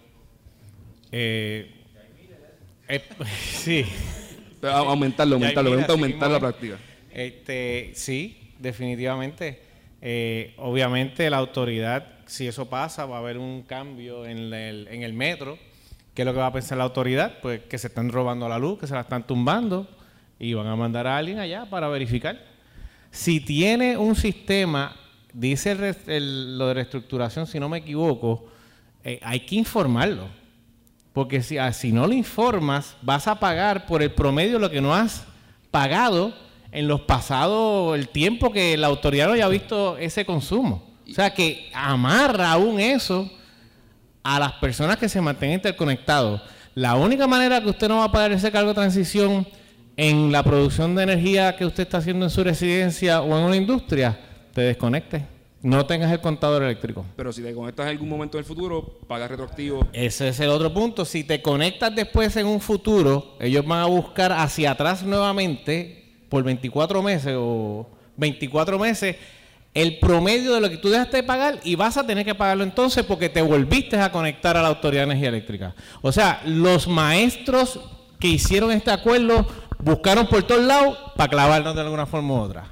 [1.10, 1.70] Eh,
[2.88, 3.02] eh,
[3.52, 3.84] sí.
[4.60, 6.78] Pero aumentarlo, aumentarlo, mira, aumentar, la práctica.
[7.12, 9.60] Este, sí, definitivamente.
[10.00, 15.02] Eh, obviamente la autoridad, si eso pasa, va a haber un cambio en el, en
[15.02, 15.58] el metro.
[16.14, 17.40] ¿Qué es lo que va a pensar la autoridad?
[17.42, 19.88] Pues que se están robando la luz, que se la están tumbando
[20.38, 22.40] y van a mandar a alguien allá para verificar.
[23.10, 24.94] Si tiene un sistema,
[25.32, 28.46] dice lo de reestructuración, si no me equivoco,
[29.02, 30.28] eh, hay que informarlo.
[31.12, 34.80] Porque si, ah, si no lo informas, vas a pagar por el promedio lo que
[34.80, 35.24] no has
[35.72, 36.32] pagado
[36.70, 40.94] en los pasados, el tiempo que la autoridad no haya visto ese consumo.
[41.08, 43.30] O sea que amarra aún eso
[44.24, 46.42] a las personas que se mantengan interconectados.
[46.74, 49.46] La única manera que usted no va a pagar ese cargo de transición
[49.96, 53.56] en la producción de energía que usted está haciendo en su residencia o en una
[53.56, 54.18] industria,
[54.52, 55.22] te desconectes.
[55.62, 57.06] No tengas el contador eléctrico.
[57.16, 59.86] Pero si te conectas en algún momento en el futuro, pagas retroactivo.
[59.92, 61.04] Ese es el otro punto.
[61.04, 66.42] Si te conectas después en un futuro, ellos van a buscar hacia atrás nuevamente por
[66.42, 69.16] 24 meses o 24 meses
[69.74, 72.62] el promedio de lo que tú dejaste de pagar y vas a tener que pagarlo
[72.64, 75.74] entonces porque te volviste a conectar a la Autoridad de Energía Eléctrica.
[76.00, 77.80] O sea, los maestros
[78.20, 79.46] que hicieron este acuerdo
[79.80, 82.64] buscaron por todos lados para clavarnos de alguna forma u otra.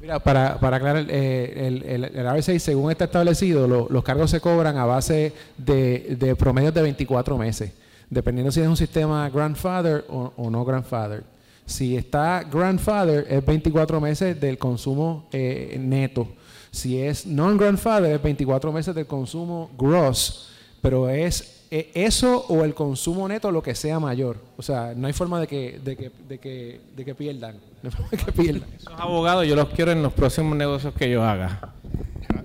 [0.00, 4.30] Mira, para, para aclarar, eh, el, el, el RSA, según está establecido, lo- los cargos
[4.30, 7.72] se cobran a base de, de promedios de 24 meses,
[8.10, 11.24] dependiendo si es un sistema grandfather o, o no grandfather.
[11.66, 16.28] Si está grandfather, es 24 meses del consumo eh, neto.
[16.70, 20.48] Si es non-grandfather, es 24 meses del consumo gross.
[20.80, 24.38] Pero es eh, eso o el consumo neto lo que sea mayor.
[24.56, 27.56] O sea, no hay forma de que, de que, de que, de que pierdan.
[27.82, 28.68] No hay forma de que pierdan.
[28.76, 31.74] Esos abogados yo los quiero en los próximos negocios que yo haga.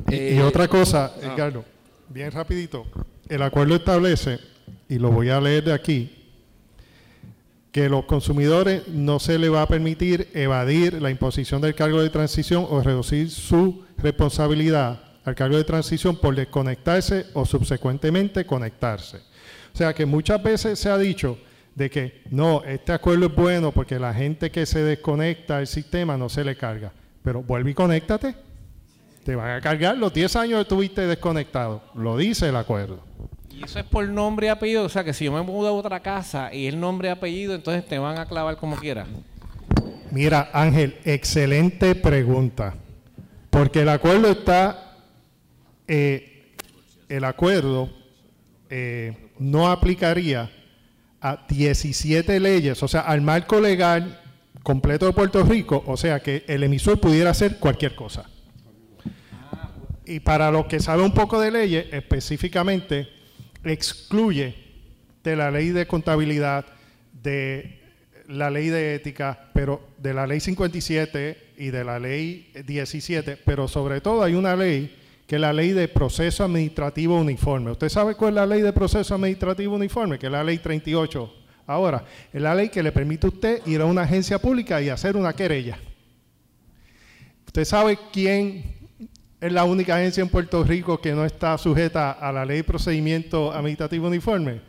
[0.10, 1.34] Y- Eh, y otra cosa, ah.
[1.34, 1.64] Edgardo,
[2.10, 2.86] bien rapidito.
[3.30, 4.38] El acuerdo establece,
[4.90, 6.24] y lo voy a leer de aquí,
[7.72, 12.10] que los consumidores no se les va a permitir evadir la imposición del cargo de
[12.10, 19.18] transición o reducir su responsabilidad al cargo de transición por desconectarse o subsecuentemente conectarse.
[19.74, 21.38] O sea que muchas veces se ha dicho
[21.76, 26.18] de que no, este acuerdo es bueno porque la gente que se desconecta del sistema
[26.18, 26.92] no se le carga.
[27.24, 28.36] Pero vuelve y conéctate.
[29.24, 31.82] Te van a cargar los 10 años que estuviste desconectado.
[31.96, 33.04] Lo dice el acuerdo.
[33.54, 34.84] Y eso es por nombre y apellido.
[34.84, 37.54] O sea, que si yo me mudo a otra casa y el nombre y apellido,
[37.54, 39.08] entonces te van a clavar como quieras.
[40.12, 42.76] Mira, Ángel, excelente pregunta.
[43.50, 44.98] Porque el acuerdo está,
[45.88, 46.56] eh,
[47.10, 47.90] el acuerdo
[48.70, 50.52] eh, no aplicaría
[51.22, 54.20] a 17 leyes, o sea, al marco legal
[54.62, 58.30] completo de Puerto Rico, o sea, que el emisor pudiera hacer cualquier cosa.
[60.06, 63.08] Y para los que saben un poco de leyes, específicamente
[63.64, 64.56] excluye
[65.24, 66.66] de la ley de contabilidad,
[67.12, 67.80] de
[68.28, 73.68] la ley de ética, pero de la ley 57 y de la ley 17, pero
[73.68, 74.96] sobre todo hay una ley
[75.28, 77.72] que es la ley de proceso administrativo uniforme.
[77.72, 80.20] ¿Usted sabe cuál es la ley de proceso administrativo uniforme?
[80.20, 81.34] Que es la ley 38.
[81.66, 84.90] Ahora, es la ley que le permite a usted ir a una agencia pública y
[84.90, 85.80] hacer una querella.
[87.46, 88.83] ¿Usted sabe quién
[89.44, 92.64] es la única agencia en Puerto Rico que no está sujeta a la ley de
[92.64, 94.62] procedimiento administrativo uniforme.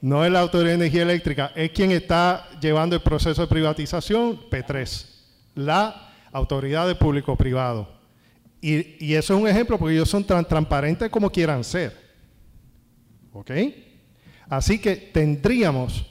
[0.00, 4.50] No es la Autoridad de Energía Eléctrica, es quien está llevando el proceso de privatización,
[4.50, 5.06] P3,
[5.54, 7.88] la Autoridad de Público Privado.
[8.60, 11.96] Y, y eso es un ejemplo porque ellos son tan transparentes como quieran ser.
[13.32, 13.52] ¿Ok?
[14.48, 16.04] Así que tendríamos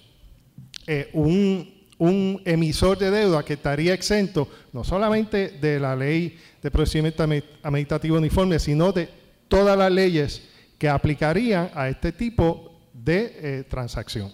[0.87, 6.71] eh, un, un emisor de deuda que estaría exento no solamente de la ley de
[6.71, 9.09] procedimiento administrativo uniforme, sino de
[9.47, 14.31] todas las leyes que aplicarían a este tipo de eh, transacción.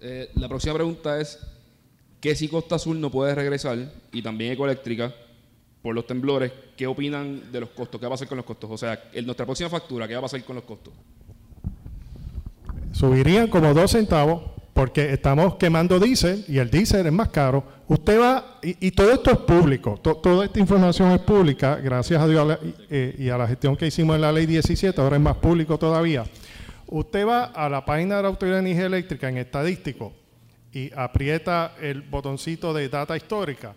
[0.00, 1.38] Eh, la próxima pregunta es,
[2.20, 3.78] ¿qué si Costa Azul no puede regresar
[4.12, 5.14] y también Ecoeléctrica
[5.80, 6.52] por los temblores?
[6.76, 8.00] ¿Qué opinan de los costos?
[8.00, 8.70] ¿Qué va a pasar con los costos?
[8.70, 10.92] O sea, en nuestra próxima factura, ¿qué va a pasar con los costos?
[12.92, 14.42] Subirían como dos centavos
[14.72, 17.62] porque estamos quemando diésel y el diésel es más caro.
[17.88, 22.58] Usted va, y, todo esto es público, toda esta información es pública, gracias a Dios
[22.88, 25.78] eh, y a la gestión que hicimos en la ley 17, ahora es más público
[25.78, 26.24] todavía.
[26.86, 30.12] Usted va a la página de la Autoridad de Energía Eléctrica en estadístico
[30.72, 33.74] y aprieta el botoncito de data histórica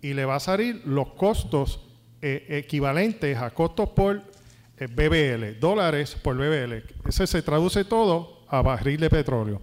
[0.00, 1.80] y le va a salir los costos
[2.22, 4.22] eh, equivalentes a costos por
[4.78, 6.84] eh, BBL, dólares por BBL.
[7.08, 9.60] Ese se traduce todo a barril de petróleo.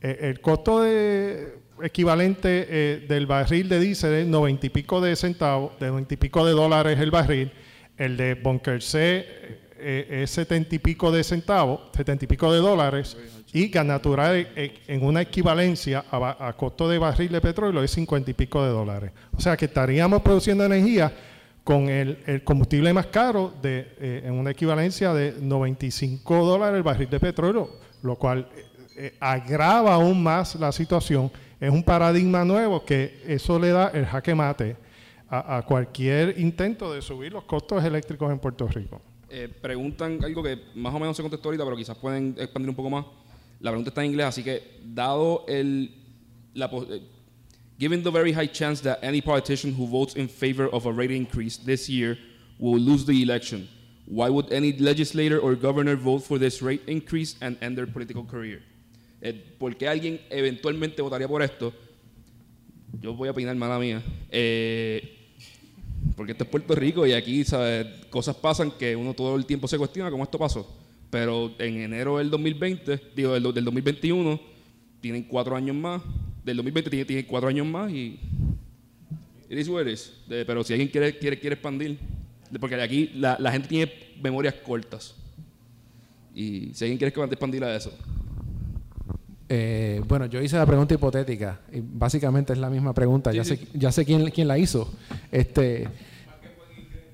[0.00, 5.16] Eh, el costo de, equivalente eh, del barril de diésel es 90 y pico de
[5.16, 7.52] centavos, de 90 y pico de dólares el barril.
[7.96, 9.26] El de Bunker C
[9.76, 13.16] eh, es 70 y pico de centavos, 70 y pico de dólares.
[13.52, 18.34] Y gas natural en una equivalencia a, costo de barril de petróleo es 50 y
[18.34, 19.10] pico de dólares.
[19.34, 21.10] O sea que estaríamos produciendo energía
[21.64, 27.18] con el, combustible más caro de, en una equivalencia de 95 dólares el barril de
[27.18, 27.70] petróleo,
[28.02, 28.48] lo cual
[29.00, 31.30] eh, agrava aún más la situación.
[31.60, 34.76] Es un paradigma nuevo que eso le da el jaque mate
[35.30, 39.00] a, cualquier intento de subir los costos eléctricos en Puerto Rico.
[39.30, 42.74] Eh, preguntan algo que más o menos se contestó ahorita, pero quizás pueden expandir un
[42.74, 43.04] poco más.
[43.60, 45.94] La pregunta está en inglés, así que dado el...
[46.54, 47.02] La, eh,
[47.78, 51.14] given the very high chance that any politician who votes in favor of a rate
[51.14, 52.18] increase this year
[52.58, 53.68] will lose the election,
[54.06, 58.24] why would any legislator or governor vote for this rate increase and end their political
[58.24, 58.62] career?
[59.20, 61.72] Eh, por qué alguien eventualmente votaría por esto,
[63.00, 64.02] yo voy a opinar, mala mía.
[64.30, 65.16] Eh,
[66.16, 67.86] porque esto es Puerto Rico y aquí ¿sabes?
[68.10, 70.76] cosas pasan que uno todo el tiempo se cuestiona cómo esto pasó.
[71.10, 74.40] Pero en enero del 2020, digo, del, 2021,
[75.00, 76.02] tienen cuatro años más.
[76.44, 78.18] Del 2020 tienen, cuatro años más y.
[79.50, 79.86] It is what
[80.46, 81.98] pero si alguien quiere, quiere, quiere expandir,
[82.60, 85.14] porque de aquí la, la gente tiene memorias cortas.
[86.34, 87.90] Y si alguien quiere expandir a eso.
[89.50, 93.32] Eh, bueno, yo hice la pregunta hipotética y básicamente es la misma pregunta.
[93.32, 94.92] ya, Sé, ya sé quién, quién la hizo.
[95.32, 95.88] Este,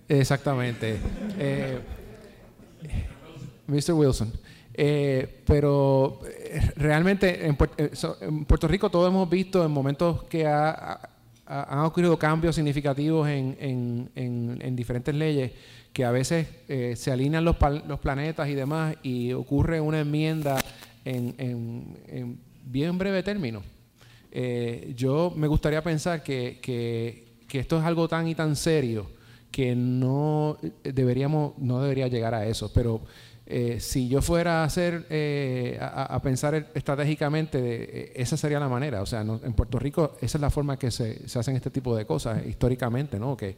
[0.09, 0.99] exactamente.
[1.39, 1.79] Eh,
[3.69, 3.93] Mr.
[3.93, 4.33] Wilson.
[4.77, 6.21] Eh, pero
[6.75, 14.11] realmente en, Puerto Rico todos hemos visto en momentos que han ocurrido cambios significativos en,
[14.17, 15.53] en, diferentes leyes
[15.93, 16.49] que a veces
[16.99, 17.55] se alinean los,
[17.87, 20.57] los planetas y demás y ocurre una enmienda
[21.05, 23.63] en, en, bien breve término.
[24.31, 27.25] Eh, yo me gustaría pensar que, que,
[27.59, 29.09] esto es algo tan y tan serio
[29.53, 32.73] que no deberíamos, no debería llegar a eso.
[32.73, 33.03] Pero
[33.47, 39.03] eh, si yo fuera a hacer, eh, a, pensar estratégicamente, eh, esa sería la manera.
[39.03, 41.95] O sea, en Puerto Rico esa es la forma que se, se, hacen este tipo
[41.95, 43.37] de cosas históricamente, ¿no?
[43.37, 43.57] Que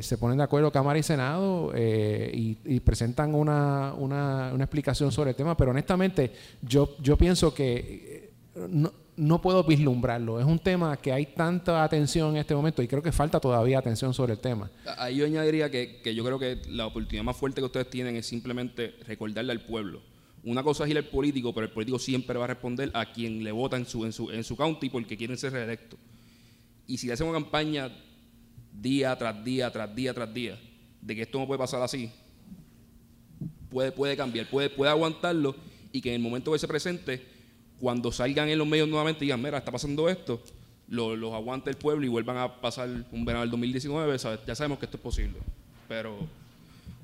[0.00, 5.30] se ponen de acuerdo Cámara y Senado y, y, presentan una, una, una, explicación sobre
[5.30, 8.30] el tema, pero honestamente yo, yo pienso que
[8.68, 10.40] no, no puedo vislumbrarlo.
[10.40, 13.78] Es un tema que hay tanta atención en este momento y creo que falta todavía
[13.78, 14.70] atención sobre el tema.
[14.98, 18.26] Ahí yo añadiría que, yo creo que la oportunidad más fuerte que ustedes tienen es
[18.26, 20.02] simplemente recordarle al pueblo.
[20.42, 23.42] Una cosa es ir al político, pero el político siempre va a responder a quien
[23.42, 25.98] le vota en su, en su, en su county porque quieren ser reelectos.
[26.86, 27.90] Y si le hacen una campaña
[28.72, 30.60] día tras día, tras día, tras día,
[31.00, 32.10] de que esto no puede pasar así,
[33.70, 35.54] puede, puede cambiar, puede, puede aguantarlo
[35.92, 37.33] y que en el momento que se presente
[37.80, 40.40] cuando salgan en los medios nuevamente y digan, mira, está pasando esto,
[40.88, 44.84] los aguante el pueblo y vuelvan a pasar un verano del 2019, ya sabemos que
[44.86, 45.38] esto es posible.
[45.88, 46.16] Pero,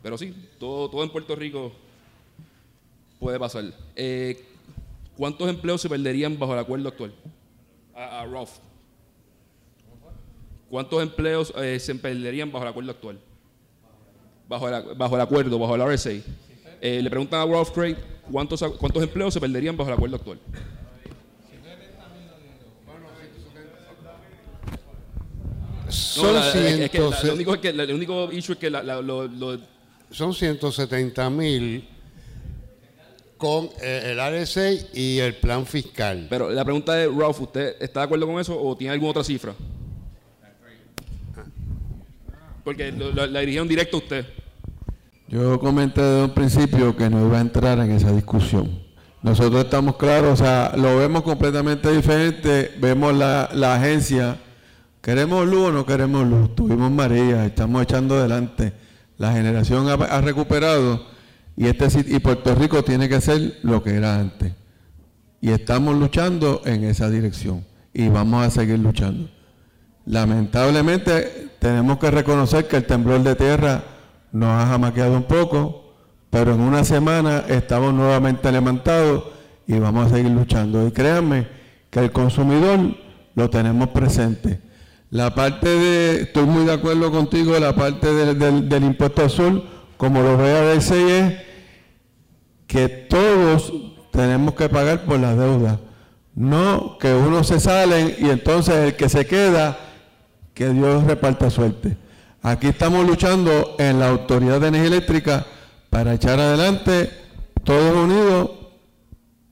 [0.03, 1.73] pero sí, todo, todo en Puerto Rico
[3.19, 3.65] puede pasar.
[3.97, 4.45] Eh,
[5.17, 7.13] ¿Cuántos empleos se perderían bajo el acuerdo actual?
[7.95, 8.27] A, a
[10.71, 13.19] ¿Cuántos empleos eh, se perderían bajo el acuerdo actual?
[14.49, 16.11] Bajo el, acuerdo, bajo el RSA.
[16.81, 17.97] Eh, le preguntan a Rolf Craig
[18.31, 20.39] ¿cuántos, ¿cuántos empleos se perderían bajo el acuerdo actual?
[25.89, 28.59] Son la- es que la- 100 lo único es que la- el único issue es
[28.59, 29.59] que lo- lo-
[30.11, 31.89] son 170 mil
[33.37, 36.27] con eh, el RSA y el plan fiscal.
[36.31, 39.25] pero la pregunta es, Ralph, ¿usted está de acuerdo con eso o tiene alguna otra
[39.25, 39.55] cifra?
[42.63, 44.27] Porque lo- lo- la dirigieron directo a usted.
[45.31, 48.69] Yo comenté desde un principio que no iba a entrar en esa discusión.
[49.23, 54.39] Nosotros estamos claros, o sea, lo vemos completamente diferente, vemos la, la agencia,
[55.01, 56.57] ¿queremos luz o no queremos luz?
[56.57, 58.73] Tuvimos María, estamos echando adelante,
[59.19, 61.07] la generación ha, recuperado
[61.57, 64.53] y, este, y Puerto Rico tiene que ser lo que era antes.
[65.41, 69.31] Y estamos luchando en esa dirección y vamos a seguir luchando.
[70.07, 73.90] Lamentablemente tenemos que reconocer que el temblor de tierra
[74.33, 75.95] nos ha jamaqueado un poco,
[76.31, 79.25] pero en una semana estamos nuevamente levantados
[79.67, 80.87] y vamos a seguir luchando.
[80.87, 81.49] Y créanme
[81.91, 82.79] que el consumidor
[83.35, 84.61] lo tenemos presente.
[85.11, 89.65] La parte de, estoy muy de acuerdo contigo, la parte del, impuesto azul,
[89.97, 91.35] como lo ve a veces es
[92.69, 93.73] que todos
[94.13, 95.81] tenemos que pagar por la deuda.
[96.37, 99.79] No que unos se salen y entonces el que se queda,
[100.55, 101.97] que Dios reparta suerte.
[102.43, 105.47] Aquí estamos luchando en la Autoridad de Energía Eléctrica
[105.91, 107.11] para echar adelante
[107.65, 108.51] todos unidos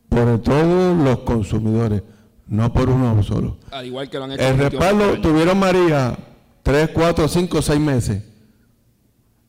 [0.09, 2.03] por todos los consumidores,
[2.47, 3.59] no por uno solo.
[3.71, 4.43] Al igual que lo han hecho.
[4.43, 6.17] El últimos respaldo tuvieron María
[6.63, 8.23] tres, cuatro, cinco, seis meses.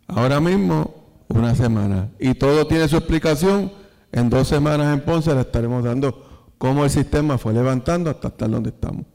[0.07, 0.99] Ahora mismo
[1.30, 2.10] una semana.
[2.20, 3.72] Y todo tiene su explicación.
[4.11, 8.49] En dos semanas en Ponce le estaremos dando cómo el sistema fue levantando hasta estar
[8.49, 9.06] donde estamos.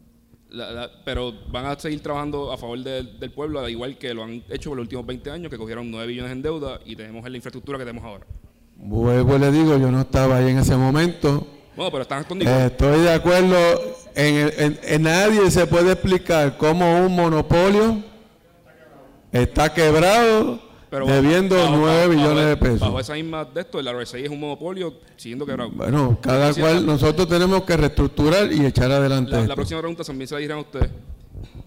[0.54, 4.14] La- la- pero van a seguir trabajando a favor del- del pueblo, al igual que
[4.14, 6.94] lo han hecho por los últimos 20 años, que cogieron 9 billones en deuda y
[6.94, 8.24] tenemos la infraestructura que tenemos ahora.
[8.76, 11.46] Vuelvo le digo, yo no estaba ahí en ese momento.
[11.76, 12.52] Bueno, pero están escondidos.
[12.52, 13.56] Eh, estoy de acuerdo.
[14.14, 18.02] En, el- en- en nadie se puede explicar cómo un monopolio
[19.32, 20.60] está quebrado
[21.02, 22.80] pero debiendo bajo- 9 bajo- billones de pesos.
[22.80, 25.70] Bajo esa misma de esto, el RSI es un monopolio siguiendo quebrado.
[25.70, 29.32] Bueno, cada cual, nosotros tenemos que reestructurar y echar adelante.
[29.32, 30.90] La, la próxima pregunta también se la dirán a usted.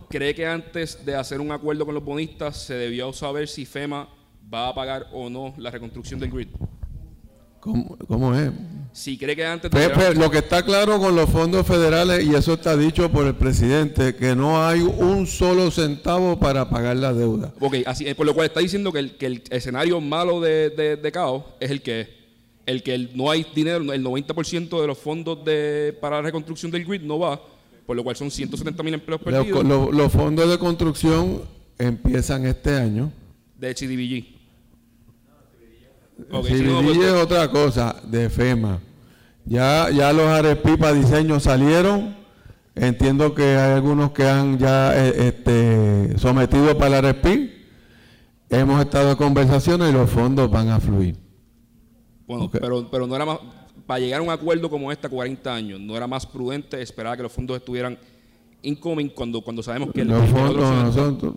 [0.09, 4.07] ¿Cree que antes de hacer un acuerdo con los bonistas se debió saber si FEMA
[4.53, 6.47] va a pagar o no la reconstrucción del grid?
[7.59, 8.51] ¿Cómo, cómo es?
[8.93, 12.33] Si cree que antes de Pepe, lo que está claro con los fondos federales, y
[12.33, 17.13] eso está dicho por el presidente, que no hay un solo centavo para pagar la
[17.13, 17.53] deuda.
[17.59, 20.69] Ok, así, eh, por lo cual está diciendo que el, que el escenario malo de,
[20.69, 22.09] de, de caos es el que es.
[22.65, 26.71] El que el- no hay dinero, el 90% de los fondos de, para la reconstrucción
[26.71, 27.39] del grid no va,
[27.85, 31.41] por lo cual son 170 mil empleos Los, perdidos los- los fondos de construcción
[31.77, 33.11] empiezan este año.
[33.57, 34.36] de HDBG.
[36.17, 38.79] Si no, pues, es otra cosa, de FEMA.
[39.45, 40.27] Ya, ya los
[40.77, 42.15] para diseño salieron.
[42.75, 47.27] Entiendo que hay algunos que han ya eh, este, sometido para el RFP.
[48.49, 51.17] Hemos estado en conversaciones y los fondos van a fluir.
[52.27, 53.39] Bueno, pero, pero no era más,
[53.85, 57.13] para llegar a un acuerdo como este a 40 años, no era más prudente esperar
[57.13, 57.97] a que los fondos estuvieran
[58.61, 61.33] incoming cuando, cuando sabemos que Los el fondos, nosotros,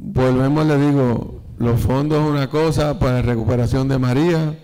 [0.00, 4.58] volvemos, le digo, los fondos es una cosa para recuperación de María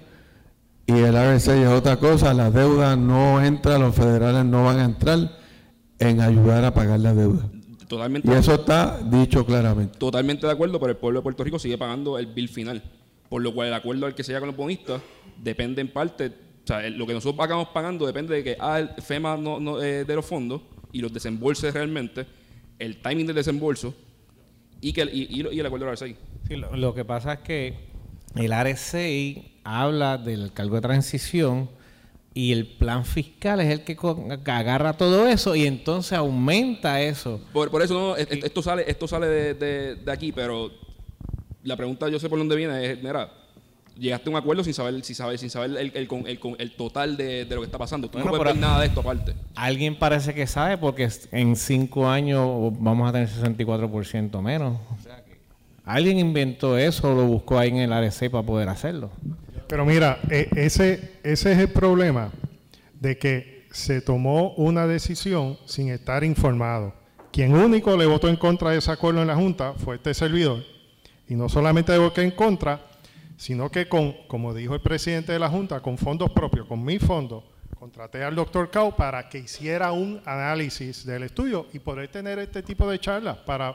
[0.86, 2.34] y el RSA es otra cosa.
[2.34, 5.38] La deuda no entra, los federales no van a entrar
[5.98, 7.48] en ayudar a pagar la deuda.
[7.86, 9.98] totalmente, Y eso está dicho claramente.
[9.98, 12.82] totalmente de acuerdo, pero el pueblo de Puerto Rico sigue pagando el bill final.
[13.28, 15.00] Por lo cual el acuerdo al que se llega con los bonistas
[15.40, 16.26] depende en parte,
[16.64, 19.80] o sea, lo que nosotros pagamos pagando depende de que ah, el FEMA no, no,
[19.80, 22.26] eh, de los fondos y los desembolses realmente,
[22.80, 23.94] el timing del desembolso
[24.80, 26.16] y, que el, y, y- y el acuerdo de la RSI.
[26.48, 27.74] Sí, lo, lo que pasa es que
[28.36, 31.68] el RCI habla del cargo de transición
[32.32, 33.96] y el plan fiscal es el que,
[34.46, 37.40] agarra todo eso y entonces aumenta eso.
[37.52, 40.70] Por, por eso no, es- es- esto sale, esto sale de, de- de aquí, pero
[41.64, 43.30] la pregunta yo sé por dónde viene es, mira,
[44.00, 46.56] llegaste a un acuerdo sin saber, sin saber, sin saber el, el, con- el con-
[46.58, 48.08] el total de, de lo que está pasando.
[48.08, 49.34] Tú Bueno, no puedes ver nada de esto aparte.
[49.54, 54.78] Alguien parece que sabe porque en cinco años vamos a tener 64% menos.
[54.98, 55.38] O sea que
[55.84, 59.10] alguien inventó eso o lo buscó ahí en el RC para poder hacerlo.
[59.68, 62.30] Pero mira, e- ese, ese es el problema
[62.98, 66.92] de que se tomó una decisión sin estar informado.
[67.32, 70.64] Quien único le votó en contra de ese acuerdo en la Junta fue este servidor.
[71.28, 72.80] Y no solamente votó en contra,
[73.40, 77.02] sino que con, como dijo el presidente de la Junta, con fondos propios, con mis
[77.02, 77.42] fondos,
[77.78, 82.62] contraté al doctor Cao para que hiciera un análisis del estudio y poder tener este
[82.62, 83.74] tipo de charlas para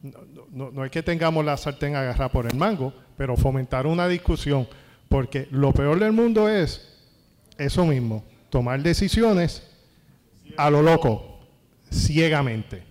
[0.00, 0.20] no,
[0.52, 4.68] no- no es que tengamos la sartén agarrada por el mango, pero fomentar una discusión,
[5.08, 6.96] porque lo peor del mundo es
[7.58, 9.66] eso mismo, tomar decisiones
[10.56, 11.40] a lo loco,
[11.92, 12.84] ciegamente.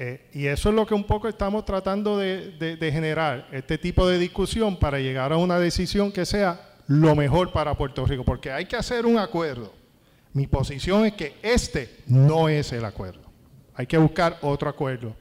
[0.00, 4.16] Eh, y eso es lo que un poco estamos tratando de, generar, este tipo de
[4.16, 8.66] discusión para llegar a una decisión que sea lo mejor para Puerto Rico, porque hay
[8.66, 9.72] que hacer un acuerdo.
[10.34, 13.22] Mi posición es que este no es el acuerdo.
[13.74, 15.16] Hay que buscar otro acuerdo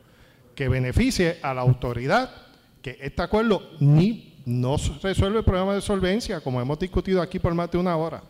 [0.53, 2.29] que beneficie a la autoridad,
[2.83, 7.53] que este acuerdo ni no resuelve el problema de solvencia, como hemos discutido aquí por
[7.55, 8.21] más de una hora,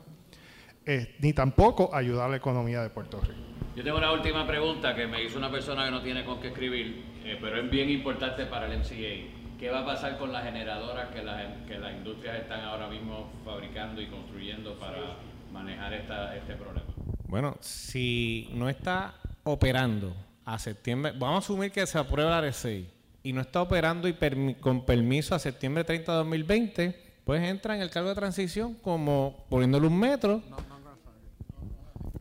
[0.86, 3.57] eh, ni tampoco ayudar a la economía de Puerto Rico.
[3.78, 6.48] Yo tengo una última pregunta que me hizo una persona que no tiene con qué
[6.48, 9.60] escribir, eh, pero es bien importante para el MCA.
[9.60, 13.32] ¿Qué va a pasar con las generadoras que las, que las industrias están ahora mismo
[13.45, 15.18] fabricando y construyendo para
[15.54, 16.88] manejar esta, este problema?
[17.28, 19.14] Bueno, si no está
[19.44, 22.90] operando a septiembre, vamos a asumir que se aprueba la RSI
[23.22, 24.16] y no está operando y
[24.56, 29.45] con permiso a septiembre 30 de 2020, pues entra en el cargo de transición como
[29.52, 30.41] poniéndole un metro.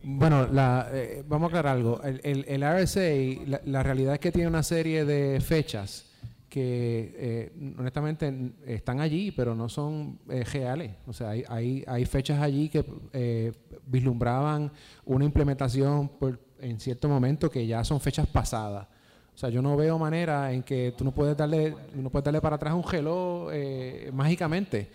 [0.09, 2.01] Bueno, la, eh, vamos a aclarar algo.
[2.03, 6.07] El, el, RSA, la, realidad es que tiene una serie de fechas
[6.49, 10.93] que eh, honestamente están allí, pero no son eh, reales.
[11.09, 13.53] O sea, hay, hay, hay fechas allí que
[13.85, 14.71] vislumbraban
[15.05, 18.87] una implementación por en cierto momento que ya son fechas pasadas.
[19.35, 22.41] O sea, yo no veo manera en que tú no puedes darle, no puedes darle
[22.41, 24.89] para atrás un gelo eh, mágicamente.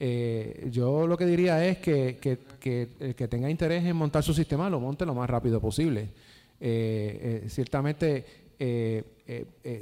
[0.00, 4.32] Eh, yo lo que diría es que, que, el que tenga interés en montar su
[4.32, 6.08] sistema lo monte lo más rápido posible.
[6.60, 8.24] Eh, ciertamente,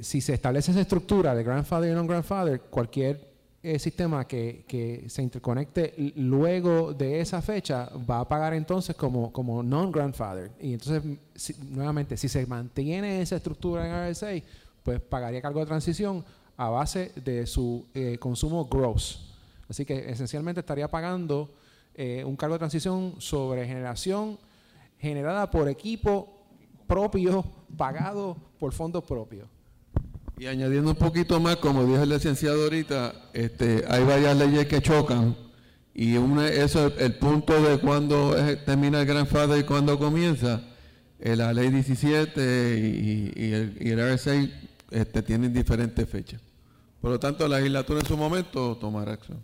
[0.01, 3.37] si se establece esa estructura de grandfather y non-grandfather, cualquier
[3.79, 9.63] sistema que, que, se interconecte luego de esa fecha va a pagar entonces como, como
[9.63, 10.53] non-grandfather.
[10.61, 11.03] Y entonces,
[11.71, 14.29] nuevamente, si se mantiene esa estructura en RSA,
[14.87, 16.25] pues pagaría cargo de transición
[16.57, 19.36] a base de su eh, consumo gross.
[19.69, 21.55] Así que esencialmente estaría pagando
[21.95, 24.39] eh, un cargo de transición sobre generación
[24.99, 26.45] generada por equipo
[26.87, 27.45] propio,
[27.77, 29.49] pagado por fondos propios.
[30.39, 34.83] Y añadiendo un poquito más, como dijo el licenciado ahorita, este, hay varias leyes que
[34.83, 35.35] chocan
[35.95, 38.35] y eso el punto de cuando
[38.67, 40.63] termina el grandfather y cuando comienza.
[41.19, 44.35] Eh, la ley 17 y, el, y RSA
[44.91, 46.43] este, tienen diferentes fechas.
[47.01, 49.39] Por lo tanto, la legislatura en su momento tomará acción.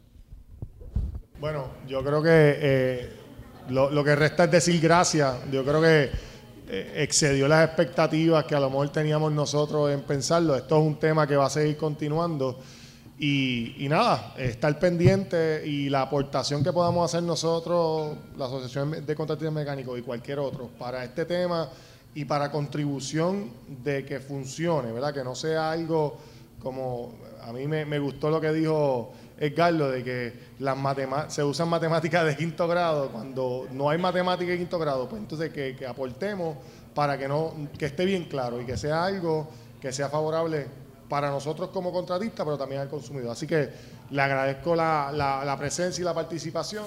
[1.43, 3.11] Bueno, yo creo que eh,
[3.71, 5.39] lo, que resta es decir gracias.
[5.51, 6.09] Yo creo que
[6.69, 10.55] eh, excedió las expectativas que a lo mejor teníamos nosotros en pensarlo.
[10.55, 12.61] Esto es un tema que va a seguir continuando.
[13.19, 19.53] Y, nada, estar pendiente y la aportación que podamos hacer nosotros, la Asociación de Contratistas
[19.53, 21.69] Mecánicos y cualquier otro, para este tema
[22.15, 23.51] y para contribución
[23.83, 25.13] de que funcione, ¿verdad?
[25.13, 26.19] Que no sea algo
[26.63, 29.13] como, a mí me, gustó lo que dijo
[29.43, 30.79] Edgardo, de que las
[31.35, 35.53] se usan matemáticas de quinto grado, cuando no hay matemáticas de quinto grado, pues entonces
[35.53, 36.57] que, aportemos
[36.95, 39.49] para que, no, que esté bien claro y que sea algo
[39.81, 40.69] que sea favorable
[41.09, 43.33] para nosotros como contratistas, pero también al consumidor.
[43.33, 43.69] Así que
[44.11, 46.85] le agradezco la, la presencia y la participación.